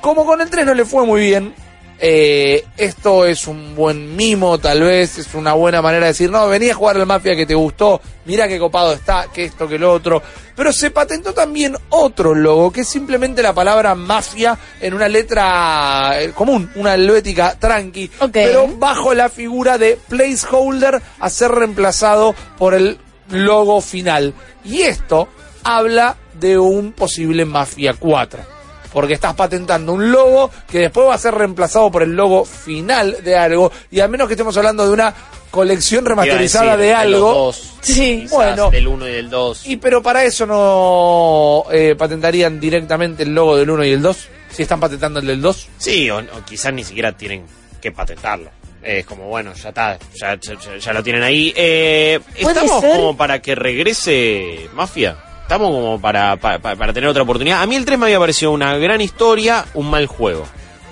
como 0.00 0.24
con 0.24 0.40
el 0.40 0.50
3 0.50 0.66
no 0.66 0.74
le 0.74 0.84
fue 0.84 1.04
muy 1.04 1.22
bien, 1.22 1.54
eh, 2.02 2.64
esto 2.78 3.26
es 3.26 3.46
un 3.46 3.74
buen 3.74 4.16
mimo, 4.16 4.58
tal 4.58 4.80
vez, 4.82 5.18
es 5.18 5.34
una 5.34 5.52
buena 5.52 5.82
manera 5.82 6.06
de 6.06 6.12
decir, 6.12 6.30
no, 6.30 6.48
vení 6.48 6.70
a 6.70 6.74
jugar 6.74 6.96
al 6.96 7.04
Mafia 7.04 7.36
que 7.36 7.44
te 7.44 7.54
gustó, 7.54 8.00
mira 8.24 8.48
qué 8.48 8.58
copado 8.58 8.94
está, 8.94 9.26
que 9.32 9.44
esto, 9.44 9.68
que 9.68 9.78
lo 9.78 9.92
otro. 9.92 10.22
Pero 10.56 10.72
se 10.72 10.90
patentó 10.90 11.34
también 11.34 11.76
otro 11.90 12.34
logo, 12.34 12.72
que 12.72 12.82
es 12.82 12.88
simplemente 12.88 13.42
la 13.42 13.52
palabra 13.52 13.94
mafia 13.94 14.58
en 14.80 14.94
una 14.94 15.08
letra 15.08 16.20
eh, 16.20 16.32
común, 16.32 16.70
una 16.76 16.94
helvética 16.94 17.56
tranqui, 17.58 18.10
pero 18.32 18.66
bajo 18.78 19.12
la 19.12 19.28
figura 19.28 19.76
de 19.76 19.98
placeholder 20.08 21.02
a 21.18 21.30
ser 21.30 21.50
reemplazado 21.50 22.34
por 22.56 22.72
el 22.72 22.98
logo 23.28 23.82
final. 23.82 24.32
Y 24.64 24.82
esto 24.82 25.28
habla 25.64 26.16
de 26.34 26.58
un 26.58 26.92
posible 26.92 27.44
Mafia 27.44 27.94
4 27.98 28.59
porque 28.92 29.14
estás 29.14 29.34
patentando 29.34 29.92
un 29.92 30.10
logo 30.12 30.50
que 30.70 30.78
después 30.80 31.08
va 31.08 31.14
a 31.14 31.18
ser 31.18 31.34
reemplazado 31.34 31.90
por 31.90 32.02
el 32.02 32.14
logo 32.14 32.44
final 32.44 33.18
de 33.22 33.36
algo, 33.36 33.70
y 33.90 34.00
a 34.00 34.08
menos 34.08 34.26
que 34.28 34.34
estemos 34.34 34.56
hablando 34.56 34.86
de 34.86 34.92
una 34.92 35.14
colección 35.50 36.04
remasterizada 36.04 36.76
decir, 36.76 36.96
de 36.96 37.08
los 37.10 37.14
algo. 37.16 37.34
dos, 37.34 37.66
Sí. 37.80 38.26
Bueno. 38.30 38.70
Del 38.70 38.86
1 38.86 39.08
y 39.08 39.12
del 39.12 39.30
2. 39.30 39.66
Y 39.66 39.76
pero 39.78 40.02
para 40.02 40.22
eso 40.24 40.46
no 40.46 41.64
eh, 41.72 41.94
patentarían 41.96 42.60
directamente 42.60 43.22
el 43.24 43.34
logo 43.34 43.56
del 43.56 43.70
1 43.70 43.84
y 43.84 43.92
el 43.92 44.02
2, 44.02 44.28
si 44.50 44.62
están 44.62 44.78
patentando 44.80 45.18
el 45.20 45.26
del 45.26 45.40
2. 45.40 45.68
Sí, 45.78 46.10
o, 46.10 46.18
o 46.18 46.44
quizás 46.46 46.72
ni 46.72 46.84
siquiera 46.84 47.12
tienen 47.16 47.44
que 47.80 47.90
patentarlo. 47.90 48.50
Es 48.82 49.04
como, 49.04 49.24
bueno, 49.28 49.52
ya 49.54 49.68
está, 49.70 49.98
ya, 50.14 50.38
ya- 50.78 50.92
lo 50.92 51.02
tienen 51.02 51.22
ahí. 51.22 51.52
Eh, 51.56 52.18
¿Puede 52.40 52.58
¿Estamos 52.60 52.80
ser? 52.80 52.96
como 52.96 53.16
para 53.16 53.40
que 53.42 53.54
regrese 53.54 54.68
Mafia? 54.74 55.16
¿Estamos 55.50 55.72
como 55.72 56.00
para, 56.00 56.36
pa- 56.36 56.60
pa- 56.60 56.76
para, 56.76 56.92
tener 56.92 57.10
otra 57.10 57.24
oportunidad? 57.24 57.60
A 57.60 57.66
mí 57.66 57.74
el 57.74 57.84
3 57.84 57.98
me 57.98 58.04
había 58.06 58.20
parecido 58.20 58.52
una 58.52 58.78
gran 58.78 59.00
historia, 59.00 59.64
un 59.74 59.90
mal 59.90 60.06
juego. 60.06 60.44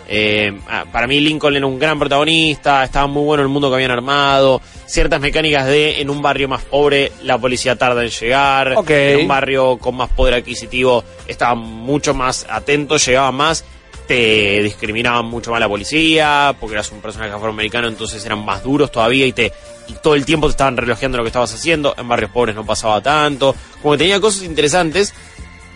Eh, 0.09 0.53
para 0.91 1.07
mí 1.07 1.21
Lincoln 1.21 1.55
era 1.55 1.65
un 1.65 1.79
gran 1.79 1.97
protagonista, 1.97 2.83
estaba 2.83 3.07
muy 3.07 3.23
bueno 3.23 3.45
el 3.45 3.49
mundo 3.51 3.69
que 3.69 3.77
habían 3.77 3.93
armado, 3.93 4.61
ciertas 4.85 5.21
mecánicas 5.21 5.65
de 5.67 6.01
en 6.01 6.11
un 6.11 6.21
barrio 6.23 6.49
más 6.49 6.63
pobre 6.65 7.13
la 7.23 7.39
policía 7.39 7.77
tarda 7.77 8.03
en 8.03 8.11
llegar, 8.11 8.75
en 9.15 9.21
un 9.21 9.29
barrio 9.29 9.79
con 9.79 9.95
más 9.95 10.09
poder 10.11 10.35
adquisitivo 10.35 11.05
estaban 11.29 11.59
mucho 11.59 12.13
más 12.13 12.45
atentos, 12.51 13.07
llegaban 13.07 13.37
más, 13.37 13.65
te 14.09 14.63
discriminaban 14.63 15.27
mucho 15.27 15.51
más 15.53 15.61
la 15.61 15.69
policía, 15.69 16.57
porque 16.59 16.75
eras 16.75 16.91
un 16.91 17.01
personaje 17.01 17.31
afroamericano, 17.33 17.87
entonces 17.87 18.25
eran 18.27 18.45
más 18.45 18.63
duros 18.65 18.91
todavía 18.91 19.25
y 19.27 19.33
te 19.33 19.53
y 19.87 19.93
todo 20.03 20.15
el 20.15 20.25
tiempo 20.25 20.47
te 20.49 20.53
estaban 20.53 20.77
relojeando 20.77 21.17
lo 21.19 21.25
que 21.25 21.29
estabas 21.29 21.55
haciendo, 21.55 21.95
en 21.97 22.09
barrios 22.09 22.31
pobres 22.31 22.55
no 22.57 22.65
pasaba 22.67 23.01
tanto, 23.01 23.55
como 23.81 23.93
que 23.93 23.99
tenía 23.99 24.21
cosas 24.21 24.43
interesantes, 24.43 25.15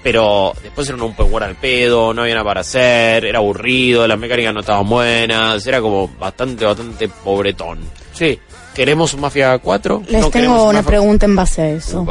pero 0.03 0.53
después 0.63 0.89
era 0.89 0.97
un 0.97 1.15
open 1.19 1.43
al 1.43 1.55
pedo, 1.57 2.13
no 2.13 2.23
había 2.23 2.35
nada 2.35 2.45
para 2.45 2.61
hacer, 2.63 3.25
era 3.25 3.39
aburrido, 3.39 4.07
las 4.09 4.19
mecánicas 4.19 4.53
no 4.53 4.61
estaban 4.61 4.89
buenas, 4.89 5.67
era 5.67 5.81
como 5.81 6.09
bastante, 6.09 6.65
bastante 6.65 7.09
pobretón. 7.09 7.79
Sí. 8.13 8.39
¿Queremos 8.75 9.13
un 9.15 9.21
Mafia 9.21 9.59
4? 9.59 10.03
Les 10.09 10.21
No 10.23 10.31
tengo 10.31 10.55
un 10.65 10.69
una 10.71 10.81
Mafia- 10.81 10.87
pregunta 10.89 11.27
en 11.27 11.37
base 11.37 11.63
a 11.63 11.69
eso. 11.71 12.07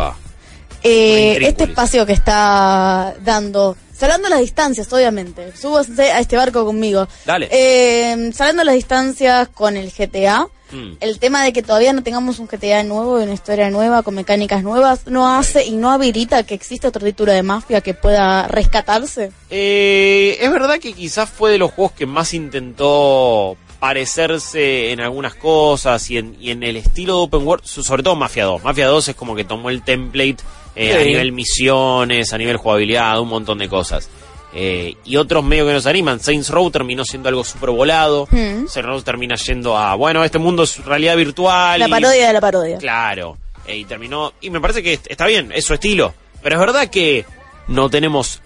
Eh, 0.83 1.37
este 1.41 1.65
espacio 1.65 2.05
que 2.05 2.13
está 2.13 3.13
dando, 3.23 3.75
salvando 4.01 4.29
las 4.29 4.39
distancias, 4.39 4.91
obviamente, 4.91 5.55
súbanse 5.55 6.11
a 6.11 6.19
este 6.19 6.35
barco 6.35 6.65
conmigo. 6.65 7.07
Dale. 7.23 7.47
Eh, 7.51 8.31
salvando 8.33 8.63
las 8.63 8.73
distancias 8.73 9.47
con 9.49 9.77
el 9.77 9.91
GTA, 9.91 10.47
Mm. 10.71 10.93
el 11.01 11.19
tema 11.19 11.43
de 11.43 11.53
que 11.53 11.61
todavía 11.61 11.93
no 11.93 12.01
tengamos 12.01 12.39
un 12.39 12.47
GTA 12.47 12.83
nuevo, 12.83 13.15
una 13.21 13.33
historia 13.33 13.69
nueva, 13.69 14.03
con 14.03 14.15
mecánicas 14.15 14.63
nuevas, 14.63 15.05
no 15.05 15.27
hace 15.37 15.65
y 15.65 15.71
no 15.71 15.91
habilita 15.91 16.43
que 16.43 16.53
exista 16.53 16.87
otro 16.87 17.05
título 17.05 17.31
de 17.31 17.43
mafia 17.43 17.81
que 17.81 17.93
pueda 17.93 18.47
rescatarse. 18.47 19.31
Eh, 19.49 20.37
es 20.39 20.51
verdad 20.51 20.79
que 20.79 20.93
quizás 20.93 21.29
fue 21.29 21.51
de 21.51 21.57
los 21.57 21.71
juegos 21.71 21.91
que 21.93 22.05
más 22.05 22.33
intentó 22.33 23.57
parecerse 23.81 24.91
en 24.91 24.99
algunas 25.01 25.35
cosas 25.35 26.09
y 26.09 26.17
en, 26.17 26.37
y 26.39 26.51
en 26.51 26.63
el 26.63 26.77
estilo 26.77 27.17
de 27.17 27.23
Open 27.23 27.45
World, 27.45 27.65
so- 27.65 27.83
sobre 27.83 28.03
todo 28.03 28.15
Mafia 28.15 28.45
2. 28.45 28.63
Mafia 28.63 28.87
2 28.87 29.09
es 29.09 29.15
como 29.15 29.35
que 29.35 29.43
tomó 29.43 29.69
el 29.69 29.83
template 29.83 30.37
eh, 30.75 30.93
a 30.93 31.03
nivel 31.03 31.31
misiones, 31.33 32.31
a 32.33 32.37
nivel 32.37 32.57
jugabilidad, 32.57 33.19
un 33.19 33.27
montón 33.29 33.57
de 33.57 33.67
cosas. 33.67 34.09
Eh, 34.53 34.95
y 35.05 35.15
otros 35.17 35.43
medio 35.43 35.65
que 35.65 35.73
nos 35.73 35.85
animan. 35.85 36.19
Saints 36.19 36.49
Row 36.49 36.69
terminó 36.71 37.03
siendo 37.05 37.29
algo 37.29 37.43
súper 37.43 37.69
volado. 37.69 38.27
Mm. 38.31 38.67
Saints 38.67 38.85
Row 38.85 39.01
termina 39.01 39.35
yendo 39.35 39.77
a, 39.77 39.95
bueno, 39.95 40.23
este 40.23 40.39
mundo 40.39 40.63
es 40.63 40.83
realidad 40.85 41.15
virtual. 41.17 41.79
La 41.79 41.87
y- 41.87 41.91
parodia 41.91 42.27
de 42.27 42.33
la 42.33 42.41
parodia. 42.41 42.77
Claro. 42.77 43.37
Eh, 43.67 43.77
y 43.77 43.85
terminó. 43.85 44.33
Y 44.41 44.49
me 44.49 44.59
parece 44.59 44.81
que 44.83 44.93
est- 44.93 45.07
está 45.09 45.25
bien, 45.27 45.51
es 45.53 45.65
su 45.65 45.73
estilo. 45.73 46.13
Pero 46.43 46.55
es 46.55 46.59
verdad 46.59 46.89
que 46.89 47.25
no 47.67 47.89
tenemos. 47.89 48.41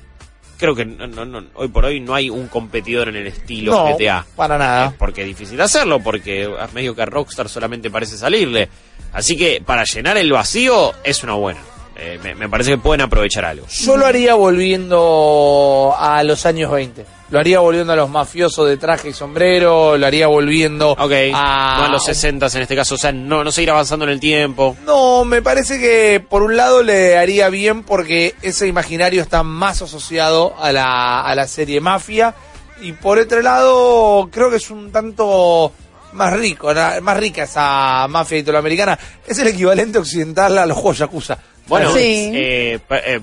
Creo 0.57 0.73
que 0.73 0.85
no, 0.85 1.05
no- 1.07 1.25
no- 1.25 1.43
hoy 1.55 1.67
por 1.67 1.85
hoy 1.85 1.99
no 1.99 2.15
hay 2.15 2.29
un 2.29 2.47
competidor 2.47 3.09
en 3.09 3.17
el 3.17 3.27
estilo 3.27 3.71
No, 3.71 3.93
GTA. 3.97 4.25
para 4.35 4.57
nada. 4.57 4.93
Porque 4.97 5.21
es 5.21 5.27
difícil 5.27 5.59
hacerlo, 5.59 5.99
porque 5.99 6.43
es 6.43 6.73
medio 6.73 6.95
que 6.95 7.01
a 7.01 7.05
Rockstar 7.05 7.49
solamente 7.49 7.89
parece 7.91 8.17
salirle. 8.17 8.69
Así 9.13 9.35
que 9.37 9.61
para 9.65 9.83
llenar 9.83 10.17
el 10.17 10.31
vacío 10.31 10.93
es 11.03 11.23
una 11.23 11.33
buena. 11.33 11.59
Eh, 11.97 12.19
me, 12.21 12.35
me 12.35 12.49
parece 12.49 12.71
que 12.71 12.77
pueden 12.77 13.01
aprovechar 13.01 13.45
algo. 13.45 13.65
Yo 13.67 13.95
lo 13.95 14.05
haría 14.05 14.35
volviendo 14.35 15.95
a 15.97 16.23
los 16.23 16.45
años 16.45 16.71
20. 16.71 17.05
Lo 17.29 17.39
haría 17.39 17.59
volviendo 17.59 17.93
a 17.93 17.95
los 17.95 18.09
mafiosos 18.09 18.67
de 18.67 18.77
traje 18.77 19.09
y 19.09 19.13
sombrero, 19.13 19.97
lo 19.97 20.05
haría 20.05 20.27
volviendo 20.27 20.95
a... 20.97 21.07
no 21.07 21.85
a 21.85 21.89
los 21.89 22.05
60 22.05 22.47
en 22.53 22.61
este 22.61 22.75
caso, 22.75 22.95
o 22.95 22.97
sea, 22.97 23.11
no, 23.11 23.43
no 23.43 23.51
seguir 23.51 23.71
avanzando 23.71 24.05
en 24.05 24.11
el 24.11 24.19
tiempo. 24.19 24.77
No, 24.85 25.25
me 25.25 25.41
parece 25.41 25.79
que 25.79 26.19
por 26.19 26.43
un 26.43 26.55
lado 26.55 26.83
le 26.83 27.17
haría 27.17 27.49
bien 27.49 27.83
porque 27.83 28.35
ese 28.43 28.67
imaginario 28.67 29.23
está 29.23 29.41
más 29.41 29.81
asociado 29.81 30.53
a 30.59 30.71
la, 30.71 31.21
a 31.21 31.33
la 31.33 31.47
serie 31.47 31.81
Mafia 31.81 32.35
y 32.81 32.91
por 32.91 33.17
otro 33.17 33.41
lado 33.41 34.29
creo 34.31 34.51
que 34.51 34.57
es 34.57 34.69
un 34.69 34.91
tanto 34.91 35.71
más 36.13 36.33
rico, 36.33 36.71
más 37.01 37.17
rica 37.17 37.43
esa 37.43 38.07
mafia 38.07 38.37
italoamericana. 38.37 38.97
Es 39.25 39.39
el 39.39 39.47
equivalente 39.47 39.97
occidental 39.97 40.57
a 40.57 40.65
los 40.65 40.77
juegos 40.77 40.99
Yakuza. 40.99 41.37
Bueno, 41.67 41.91
Sí. 41.93 42.31
eh, 42.33 42.79
eh, 42.89 43.19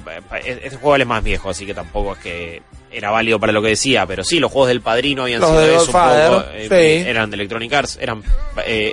este 0.64 0.76
juego 0.76 0.96
es 0.96 1.06
más 1.06 1.22
viejo, 1.22 1.50
así 1.50 1.64
que 1.66 1.74
tampoco 1.74 2.12
es 2.14 2.18
que 2.18 2.62
era 2.90 3.10
válido 3.10 3.38
para 3.40 3.52
lo 3.52 3.62
que 3.62 3.68
decía, 3.68 4.04
pero 4.06 4.24
sí, 4.24 4.38
los 4.40 4.50
juegos 4.52 4.68
del 4.68 4.80
Padrino 4.80 5.22
habían 5.22 5.40
Los 5.40 5.50
sido 5.50 5.60
de 5.62 5.74
eso 5.76 5.84
un 5.86 5.92
poco, 5.92 6.44
eh, 6.54 6.66
sí. 7.02 7.08
eran 7.08 7.30
de 7.30 7.36
Electronic 7.36 7.72
Arts, 7.72 7.98
eran... 8.00 8.22
eh, 8.66 8.92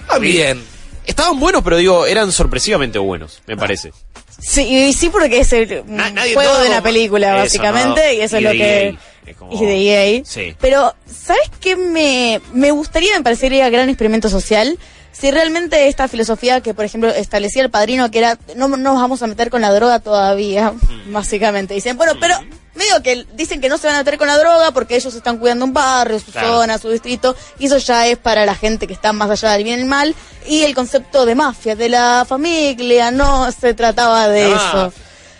Está 0.00 0.18
bien. 0.18 0.62
estaban 1.06 1.38
buenos, 1.38 1.62
pero 1.62 1.76
digo, 1.76 2.06
eran 2.06 2.32
sorpresivamente 2.32 2.98
buenos, 2.98 3.42
me 3.46 3.56
parece. 3.56 3.92
Sí, 4.38 4.62
y 4.88 4.92
sí 4.94 5.10
porque 5.10 5.40
es 5.40 5.52
el 5.52 5.82
un 5.86 5.96
Na- 5.96 6.10
nadie- 6.10 6.34
juego 6.34 6.52
todo- 6.52 6.62
de 6.62 6.68
la 6.70 6.82
película, 6.82 7.28
eso, 7.34 7.42
básicamente, 7.42 8.00
no. 8.06 8.12
y 8.12 8.20
eso 8.22 8.36
Y 8.36 8.38
es 8.38 8.44
lo 8.44 8.50
que... 8.52 8.82
EA, 8.88 8.94
es 9.26 9.36
como- 9.36 9.52
Y 9.52 9.66
de 9.66 9.76
EA. 10.16 10.22
Sí. 10.24 10.54
Pero, 10.60 10.94
¿sabes 11.06 11.50
qué 11.60 11.76
me, 11.76 12.40
me 12.54 12.70
gustaría, 12.70 13.14
me 13.18 13.22
parecería 13.22 13.68
gran 13.68 13.88
experimento 13.90 14.28
social? 14.30 14.78
Si 15.12 15.30
realmente 15.30 15.88
esta 15.88 16.08
filosofía 16.08 16.60
que, 16.60 16.72
por 16.72 16.84
ejemplo, 16.84 17.10
establecía 17.10 17.62
el 17.62 17.70
padrino, 17.70 18.10
que 18.10 18.18
era, 18.18 18.38
no 18.56 18.68
no 18.68 18.76
nos 18.76 18.94
vamos 18.94 19.22
a 19.22 19.26
meter 19.26 19.50
con 19.50 19.60
la 19.60 19.72
droga 19.72 19.98
todavía, 19.98 20.72
Mm. 20.72 21.12
básicamente. 21.12 21.74
Dicen, 21.74 21.96
bueno, 21.96 22.12
pero 22.20 22.36
medio 22.74 23.02
que 23.02 23.26
dicen 23.34 23.60
que 23.60 23.68
no 23.68 23.76
se 23.76 23.86
van 23.88 23.96
a 23.96 23.98
meter 23.98 24.16
con 24.16 24.28
la 24.28 24.38
droga 24.38 24.70
porque 24.70 24.96
ellos 24.96 25.14
están 25.14 25.36
cuidando 25.38 25.64
un 25.64 25.72
barrio, 25.74 26.18
su 26.20 26.30
Claro. 26.32 26.48
zona, 26.60 26.78
su 26.78 26.88
distrito, 26.90 27.36
y 27.58 27.66
eso 27.66 27.76
ya 27.78 28.06
es 28.06 28.16
para 28.16 28.46
la 28.46 28.54
gente 28.54 28.86
que 28.86 28.94
está 28.94 29.12
más 29.12 29.28
allá 29.30 29.50
del 29.52 29.64
bien 29.64 29.80
y 29.80 29.82
el 29.82 29.88
mal. 29.88 30.14
Y 30.46 30.62
el 30.62 30.74
concepto 30.74 31.26
de 31.26 31.34
mafia, 31.34 31.76
de 31.76 31.88
la 31.90 32.24
familia, 32.26 33.10
no 33.10 33.50
se 33.52 33.74
trataba 33.74 34.28
de 34.28 34.52
eso. 34.52 34.92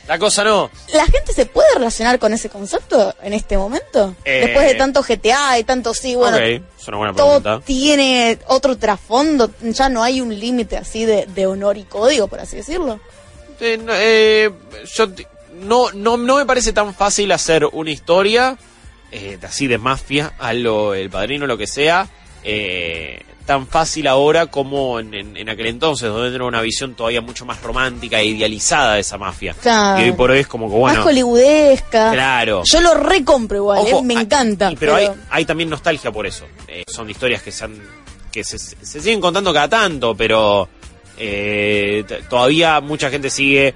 La 0.08 0.18
cosa 0.18 0.42
no. 0.42 0.70
¿La 0.92 1.04
gente 1.06 1.32
se 1.32 1.46
puede 1.46 1.68
relacionar 1.74 2.18
con 2.18 2.32
ese 2.32 2.48
concepto 2.48 3.14
en 3.22 3.32
este 3.32 3.56
momento? 3.56 4.14
Eh, 4.24 4.46
Después 4.46 4.66
de 4.66 4.74
tanto 4.74 5.02
GTA 5.02 5.58
y 5.58 5.64
tanto 5.64 5.94
sí, 5.94 6.16
bueno, 6.16 6.36
es 6.38 6.88
una 6.88 6.96
buena 6.96 7.14
todo 7.14 7.40
pregunta. 7.40 7.60
tiene 7.64 8.38
otro 8.48 8.76
trasfondo, 8.76 9.50
ya 9.62 9.88
no 9.88 10.02
hay 10.02 10.20
un 10.20 10.36
límite 10.38 10.76
así 10.76 11.04
de, 11.04 11.26
de 11.26 11.46
honor 11.46 11.76
y 11.76 11.84
código, 11.84 12.26
por 12.26 12.40
así 12.40 12.56
decirlo. 12.56 12.98
Eh, 13.60 13.78
no, 13.78 13.92
eh, 13.94 14.50
yo 14.94 15.06
no, 15.60 15.92
no, 15.92 16.16
no 16.16 16.36
me 16.36 16.46
parece 16.46 16.72
tan 16.72 16.92
fácil 16.94 17.30
hacer 17.30 17.66
una 17.66 17.90
historia 17.90 18.56
eh, 19.12 19.38
así 19.42 19.66
de 19.68 19.78
mafia, 19.78 20.32
a 20.38 20.52
lo 20.54 20.94
el 20.94 21.10
padrino, 21.10 21.46
lo 21.46 21.58
que 21.58 21.66
sea, 21.66 22.08
eh, 22.42 23.20
tan 23.50 23.66
fácil 23.66 24.06
ahora 24.06 24.46
como 24.46 25.00
en, 25.00 25.12
en- 25.12 25.36
en 25.36 25.48
aquel 25.48 25.66
entonces, 25.66 26.08
donde 26.08 26.32
era 26.32 26.44
una 26.44 26.60
visión 26.62 26.94
todavía 26.94 27.20
mucho 27.20 27.44
más 27.44 27.60
romántica 27.62 28.20
e 28.20 28.26
idealizada 28.26 28.94
de 28.94 29.00
esa 29.00 29.18
mafia. 29.18 29.54
Claro. 29.60 30.00
Y 30.00 30.04
hoy 30.04 30.12
por 30.12 30.30
hoy 30.30 30.38
es 30.38 30.46
como 30.46 30.68
que 30.70 30.76
bueno. 30.76 30.98
Más 30.98 31.06
hollywoodesca. 31.06 32.12
Claro. 32.12 32.62
Yo 32.64 32.80
lo 32.80 32.94
recompro 32.94 33.56
igual, 33.56 33.78
Ojo, 33.80 33.98
eh, 33.98 34.02
me 34.04 34.14
hay- 34.16 34.22
encanta. 34.22 34.70
y- 34.70 34.76
pero, 34.76 34.94
hay, 34.94 35.08
hay 35.30 35.44
también 35.44 35.68
nostalgia 35.68 36.12
por 36.12 36.26
eso. 36.26 36.44
Eh, 36.68 36.84
son 36.86 37.10
historias 37.10 37.42
que 37.42 37.50
se 37.50 37.64
han, 37.64 37.76
que 38.30 38.44
se, 38.44 38.56
se 38.56 39.00
siguen 39.00 39.20
contando 39.20 39.52
cada 39.52 39.68
tanto, 39.68 40.14
pero 40.16 40.68
eh, 41.18 42.04
todavía 42.28 42.80
mucha 42.80 43.10
gente 43.10 43.30
sigue 43.30 43.74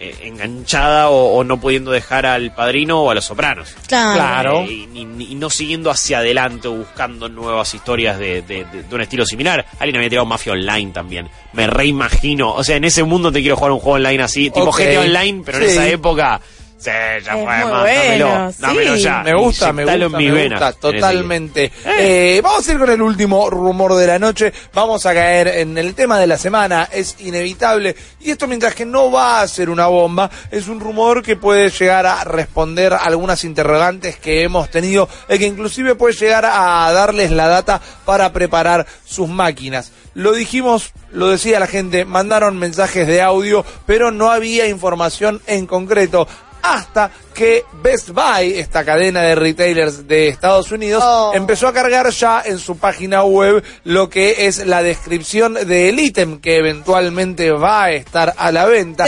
eh, 0.00 0.14
enganchada 0.22 1.08
o, 1.08 1.34
o 1.36 1.44
no 1.44 1.60
pudiendo 1.60 1.90
dejar 1.90 2.26
al 2.26 2.54
padrino 2.54 3.00
o 3.02 3.10
a 3.10 3.14
los 3.14 3.24
sopranos. 3.24 3.74
Claro. 3.86 4.14
Claro. 4.14 4.60
Eh, 4.62 4.88
y, 4.94 4.98
y- 5.00 5.28
y 5.30 5.34
no 5.36 5.48
siguiendo 5.50 5.90
hacia 5.90 6.18
adelante 6.18 6.68
o 6.68 6.72
buscando 6.72 7.28
nuevas 7.28 7.72
historias 7.74 8.18
de, 8.18 8.42
de- 8.42 8.64
de- 8.64 8.82
de 8.82 8.94
un 8.94 9.00
estilo 9.00 9.24
similar. 9.24 9.64
Alguien 9.78 9.96
había 9.96 10.08
tirado 10.10 10.26
Mafia 10.26 10.52
Online 10.52 10.92
también. 10.92 11.28
Me 11.52 11.66
reimagino. 11.66 12.52
O 12.54 12.64
sea, 12.64 12.76
en 12.76 12.84
ese 12.84 13.04
mundo 13.04 13.30
te 13.32 13.40
quiero 13.40 13.56
jugar 13.56 13.72
un 13.72 13.78
juego 13.80 13.96
online 13.96 14.22
así, 14.22 14.50
tipo 14.50 14.66
Ok. 14.70 14.78
GTA 14.80 15.00
Online, 15.00 15.42
pero 15.44 15.58
en 15.58 15.64
esa 15.64 15.86
época. 15.88 16.40
Sí, 16.84 16.90
ya 16.90 17.18
Es 17.18 17.28
fue, 17.28 17.44
bueno, 17.44 17.70
dámelo, 17.78 18.52
sí. 18.52 18.56
dámelo 18.60 18.96
ya. 18.96 19.22
Me 19.22 19.34
gusta, 19.34 19.72
me 19.72 19.84
gusta, 19.84 20.08
me 20.18 20.30
venas. 20.30 20.60
gusta, 20.60 20.72
totalmente. 20.74 21.72
Eh, 21.98 22.40
vamos 22.42 22.68
a 22.68 22.72
ir 22.72 22.78
con 22.78 22.90
el 22.90 23.00
último 23.00 23.48
rumor 23.48 23.94
de 23.94 24.06
la 24.06 24.18
noche. 24.18 24.52
Vamos 24.74 25.06
a 25.06 25.14
caer 25.14 25.48
en 25.48 25.78
el 25.78 25.94
tema 25.94 26.18
de 26.18 26.26
la 26.26 26.36
semana. 26.36 26.88
Es 26.92 27.16
inevitable. 27.20 27.96
Y 28.20 28.30
esto 28.30 28.46
mientras 28.46 28.74
que 28.74 28.84
no 28.84 29.10
va 29.10 29.40
a 29.40 29.48
ser 29.48 29.70
una 29.70 29.86
bomba, 29.86 30.30
es 30.50 30.68
un 30.68 30.78
rumor 30.78 31.22
que 31.22 31.36
puede 31.36 31.70
llegar 31.70 32.04
a 32.04 32.22
responder 32.24 32.92
algunas 32.92 33.44
interrogantes 33.44 34.16
que 34.18 34.42
hemos 34.42 34.68
tenido, 34.70 35.08
y 35.28 35.38
que 35.38 35.46
inclusive 35.46 35.94
puede 35.94 36.14
llegar 36.14 36.44
a 36.44 36.90
darles 36.92 37.30
la 37.30 37.48
data 37.48 37.80
para 38.04 38.30
preparar 38.32 38.86
sus 39.04 39.28
máquinas. 39.28 39.92
Lo 40.14 40.32
dijimos, 40.32 40.92
lo 41.12 41.28
decía 41.28 41.58
la 41.58 41.66
gente, 41.66 42.04
mandaron 42.04 42.56
mensajes 42.58 43.06
de 43.06 43.20
audio, 43.22 43.64
pero 43.86 44.10
no 44.10 44.30
había 44.30 44.68
información 44.68 45.40
en 45.46 45.66
concreto 45.66 46.28
hasta 46.64 47.10
que 47.34 47.64
Best 47.82 48.10
Buy, 48.10 48.54
esta 48.58 48.84
cadena 48.84 49.20
de 49.22 49.34
retailers 49.34 50.08
de 50.08 50.28
Estados 50.28 50.72
Unidos, 50.72 51.02
Oh. 51.06 51.32
empezó 51.34 51.68
a 51.68 51.72
cargar 51.74 52.08
ya 52.10 52.42
en 52.44 52.58
su 52.58 52.78
página 52.78 53.22
web 53.22 53.62
lo 53.84 54.08
que 54.08 54.46
es 54.46 54.64
la 54.66 54.82
descripción 54.82 55.54
del 55.54 55.98
ítem 56.00 56.40
que 56.40 56.56
eventualmente 56.56 57.50
va 57.50 57.84
a 57.84 57.90
estar 57.92 58.32
a 58.38 58.50
la 58.50 58.64
venta. 58.64 59.04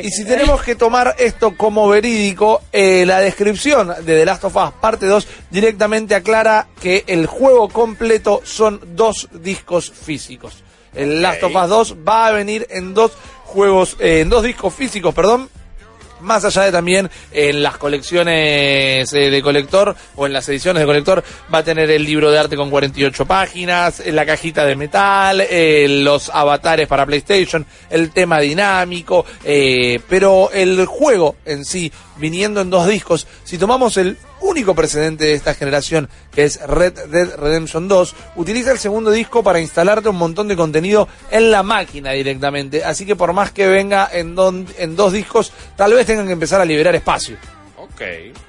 Y 0.00 0.10
si 0.10 0.24
tenemos 0.24 0.62
que 0.62 0.76
tomar 0.76 1.16
esto 1.18 1.56
como 1.56 1.88
verídico, 1.88 2.62
eh, 2.72 3.04
la 3.04 3.18
descripción 3.20 3.88
de 3.88 4.02
The 4.04 4.24
Last 4.24 4.44
of 4.44 4.54
Us 4.56 4.70
parte 4.80 5.06
2 5.06 5.26
directamente 5.50 6.14
aclara 6.14 6.68
que 6.80 7.02
el 7.08 7.26
juego 7.26 7.68
completo 7.68 8.42
son 8.44 8.80
dos 8.94 9.28
discos 9.32 9.90
físicos. 9.90 10.62
El 10.94 11.20
Last 11.20 11.42
of 11.42 11.54
Us 11.56 11.68
2 11.68 11.96
va 12.06 12.26
a 12.28 12.32
venir 12.32 12.66
en 12.70 12.94
dos 12.94 13.12
juegos, 13.44 13.96
eh, 13.98 14.20
en 14.20 14.28
dos 14.28 14.44
discos 14.44 14.72
físicos, 14.72 15.12
perdón, 15.14 15.48
más 16.22 16.44
allá 16.44 16.62
de 16.62 16.72
también 16.72 17.10
en 17.32 17.62
las 17.62 17.76
colecciones 17.76 19.12
eh, 19.12 19.30
de 19.30 19.42
colector 19.42 19.94
o 20.16 20.26
en 20.26 20.32
las 20.32 20.48
ediciones 20.48 20.80
de 20.80 20.86
colector 20.86 21.22
va 21.52 21.58
a 21.58 21.64
tener 21.64 21.90
el 21.90 22.04
libro 22.04 22.30
de 22.30 22.38
arte 22.38 22.56
con 22.56 22.70
48 22.70 23.26
páginas, 23.26 24.00
eh, 24.00 24.12
la 24.12 24.24
cajita 24.26 24.64
de 24.64 24.76
metal, 24.76 25.40
eh, 25.40 25.86
los 25.88 26.30
avatares 26.30 26.86
para 26.86 27.06
PlayStation, 27.06 27.66
el 27.90 28.10
tema 28.10 28.40
dinámico, 28.40 29.24
eh, 29.44 30.00
pero 30.08 30.50
el 30.52 30.86
juego 30.86 31.36
en 31.44 31.64
sí, 31.64 31.92
viniendo 32.16 32.60
en 32.60 32.70
dos 32.70 32.86
discos, 32.86 33.26
si 33.44 33.58
tomamos 33.58 33.96
el 33.96 34.16
único 34.42 34.74
precedente 34.74 35.24
de 35.24 35.34
esta 35.34 35.54
generación, 35.54 36.08
que 36.34 36.44
es 36.44 36.60
Red 36.66 36.92
Dead 37.08 37.36
Redemption 37.36 37.88
2, 37.88 38.14
utiliza 38.36 38.72
el 38.72 38.78
segundo 38.78 39.10
disco 39.10 39.42
para 39.42 39.60
instalarte 39.60 40.08
un 40.08 40.16
montón 40.16 40.48
de 40.48 40.56
contenido 40.56 41.08
en 41.30 41.50
la 41.50 41.62
máquina 41.62 42.12
directamente. 42.12 42.84
Así 42.84 43.06
que 43.06 43.16
por 43.16 43.32
más 43.32 43.52
que 43.52 43.66
venga 43.68 44.08
en, 44.12 44.34
don- 44.34 44.66
en 44.78 44.96
dos 44.96 45.12
discos, 45.12 45.52
tal 45.76 45.94
vez 45.94 46.06
tengan 46.06 46.26
que 46.26 46.32
empezar 46.32 46.60
a 46.60 46.64
liberar 46.64 46.94
espacio. 46.94 47.36
Ok, 47.76 48.00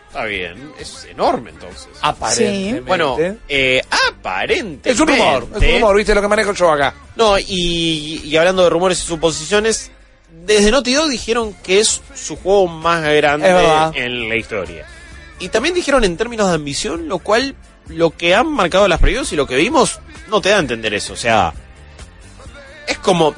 está 0.07 0.25
bien. 0.25 0.71
Es 0.79 1.05
enorme 1.09 1.49
entonces. 1.51 1.87
Aparentemente. 2.01 2.81
Bueno, 2.81 3.17
eh, 3.47 3.81
aparentemente. 4.17 4.91
es 4.91 4.99
un 4.99 5.07
rumor, 5.07 5.47
es 5.55 5.57
un 5.69 5.73
rumor, 5.81 5.95
viste 5.97 6.15
lo 6.15 6.21
que 6.21 6.27
manejo 6.27 6.53
yo 6.53 6.71
acá. 6.71 6.93
No, 7.15 7.37
y, 7.37 8.21
y 8.23 8.37
hablando 8.37 8.63
de 8.63 8.69
rumores 8.69 8.99
y 8.99 9.05
suposiciones, 9.05 9.91
desde 10.45 10.71
Naughty 10.71 10.93
Dog 10.93 11.09
dijeron 11.09 11.53
que 11.63 11.79
es 11.79 12.01
su 12.15 12.35
juego 12.37 12.67
más 12.67 13.03
grande 13.03 13.47
en 13.95 14.29
la 14.29 14.35
historia. 14.35 14.85
Y 15.43 15.49
también 15.49 15.75
dijeron 15.75 16.03
en 16.03 16.15
términos 16.17 16.47
de 16.49 16.55
ambición, 16.55 17.07
lo 17.09 17.19
cual 17.19 17.55
lo 17.89 18.11
que 18.11 18.33
han 18.33 18.47
marcado 18.51 18.87
las 18.87 18.99
previews 18.99 19.31
y 19.33 19.35
lo 19.35 19.45
que 19.45 19.55
vimos 19.57 19.99
no 20.29 20.39
te 20.41 20.49
da 20.49 20.57
a 20.57 20.59
entender 20.59 20.93
eso. 20.93 21.13
O 21.13 21.17
sea, 21.17 21.53
es 22.87 22.97
como, 22.99 23.33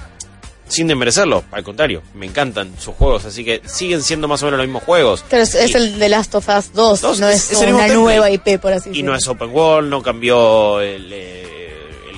sin 0.67 0.87
desmerecerlo, 0.87 1.43
al 1.51 1.63
contrario, 1.63 2.03
me 2.13 2.25
encantan 2.27 2.73
sus 2.79 2.93
juegos, 2.95 3.25
así 3.25 3.43
que 3.43 3.61
siguen 3.65 4.03
siendo 4.03 4.27
más 4.27 4.41
o 4.43 4.45
menos 4.45 4.59
los 4.59 4.67
mismos 4.67 4.83
juegos. 4.83 5.23
Pero 5.29 5.43
es, 5.43 5.55
es 5.55 5.71
Y- 5.71 5.73
el 5.77 5.99
de 5.99 6.09
Last 6.09 6.35
of 6.35 6.47
Us 6.47 6.73
2, 6.73 7.01
Dos, 7.01 7.19
no 7.19 7.27
es- 7.27 7.51
una 7.53 7.87
nueva 7.87 8.29
IP, 8.29 8.59
por 8.59 8.71
así 8.73 8.89
y 8.89 8.91
decirlo. 8.91 9.11
no 9.11 9.17
es 9.17 9.27
open 9.27 9.49
world, 9.51 9.89
no 9.89 10.01
cambió 10.03 10.81
el, 10.81 11.11
eh, 11.11 11.64
el 11.64 11.64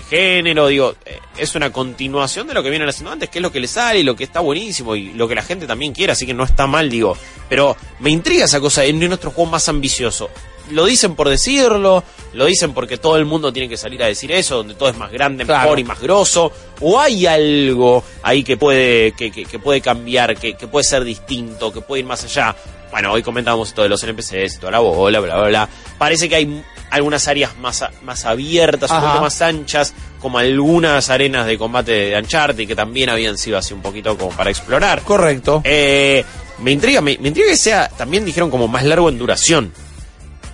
género, 0.10 0.67
digo, 0.67 0.96
eh, 1.06 1.20
es 1.38 1.54
una 1.56 1.72
continuación 1.72 2.48
de 2.48 2.54
lo 2.54 2.63
que 2.63 2.70
vienen 2.70 2.88
haciendo 2.89 3.12
antes, 3.12 3.30
que 3.30 3.39
es 3.39 3.41
lo 3.41 3.52
que 3.52 3.60
le 3.60 3.67
sale 3.67 4.00
y 4.00 4.04
lo 4.04 4.15
que 4.15 4.24
está 4.24 4.39
buenísimo 4.39 4.96
y 4.96 5.13
lo 5.13 5.28
que 5.28 5.36
la 5.36 5.41
gente 5.43 5.67
también 5.67 5.93
quiere, 5.93 6.13
así 6.13 6.26
que 6.26 6.34
no 6.34 6.43
está 6.43 6.67
mal, 6.67 6.89
digo. 6.89 7.17
Pero 7.50 7.76
me 8.00 8.10
intriga 8.10 8.46
esa 8.46 8.60
cosa, 8.60 8.84
es 8.84 8.93
nuestro 8.96 9.32
juego 9.32 9.52
más 9.52 9.67
ambicioso. 9.70 10.30
Lo 10.72 10.84
dicen 10.86 11.15
por 11.15 11.30
decirlo, 11.30 12.04
lo 12.34 12.46
dicen 12.46 12.74
porque 12.74 12.98
todo 12.98 13.15
el 13.15 13.24
mundo 13.24 13.54
tiene 13.54 13.70
que 13.70 13.78
salir 13.78 14.04
a 14.04 14.08
decir 14.08 14.32
eso, 14.34 14.58
donde 14.58 14.74
todo 14.74 14.89
es 14.89 14.98
más 14.98 15.12
grande, 15.12 15.46
Claro. 15.46 15.62
mejor 15.63 15.80
y 15.80 15.84
más 15.86 16.02
grosso, 16.02 16.52
o 16.82 17.00
hay 17.00 17.26
algo 17.26 18.04
ahí 18.24 18.43
que 18.43 18.58
puede, 18.58 19.13
que, 19.13 19.32
que- 19.32 19.46
que 19.46 19.60
puede 19.60 19.80
cambiar, 19.80 20.36
que, 20.38 20.56
que 20.56 20.67
puede 20.67 20.84
ser 20.84 21.06
distinto, 21.06 21.72
que 21.72 21.80
puede 21.82 22.02
ir 22.02 22.06
más 22.06 22.24
allá. 22.26 22.54
Bueno, 22.91 23.13
hoy 23.13 23.24
comentábamos 23.24 23.70
esto 23.70 23.84
de 23.84 23.89
los 23.89 24.04
NPCs 24.04 24.60
toda 24.60 24.72
la 24.74 24.80
bola, 24.80 25.20
bla, 25.22 25.36
bla, 25.38 25.48
bla. 25.48 25.70
Parece 25.98 26.28
que 26.28 26.36
hay 26.36 26.63
algunas 26.89 27.28
áreas 27.28 27.58
más, 27.58 27.84
más 28.04 28.26
abiertas, 28.26 28.91
un 28.91 29.02
poquito 29.02 29.21
más 29.21 29.41
anchas, 29.41 29.93
como 30.19 30.38
algunas 30.39 31.10
arenas 31.10 31.45
de 31.45 31.58
combate 31.58 31.91
de 31.91 32.17
Uncharted, 32.17 32.67
que 32.67 32.76
también 32.76 33.10
habían 33.10 33.38
sido 33.38 33.58
así 33.58 33.73
un 33.73 33.82
poquito 33.82 34.17
como 34.17 34.36
para 34.36 34.50
explorar. 34.50 35.02
Correcto. 35.02 35.62
Eh, 35.63 36.23
me 36.60 36.71
intriga, 36.71 37.02
me, 37.02 37.17
me 37.19 37.30
intriga 37.30 37.50
que 37.50 37.58
sea, 37.58 37.89
también 37.89 38.26
dijeron 38.26 38.50
como 38.50 38.67
más 38.67 38.84
largo 38.84 39.10
en 39.10 39.17
duración. 39.17 39.71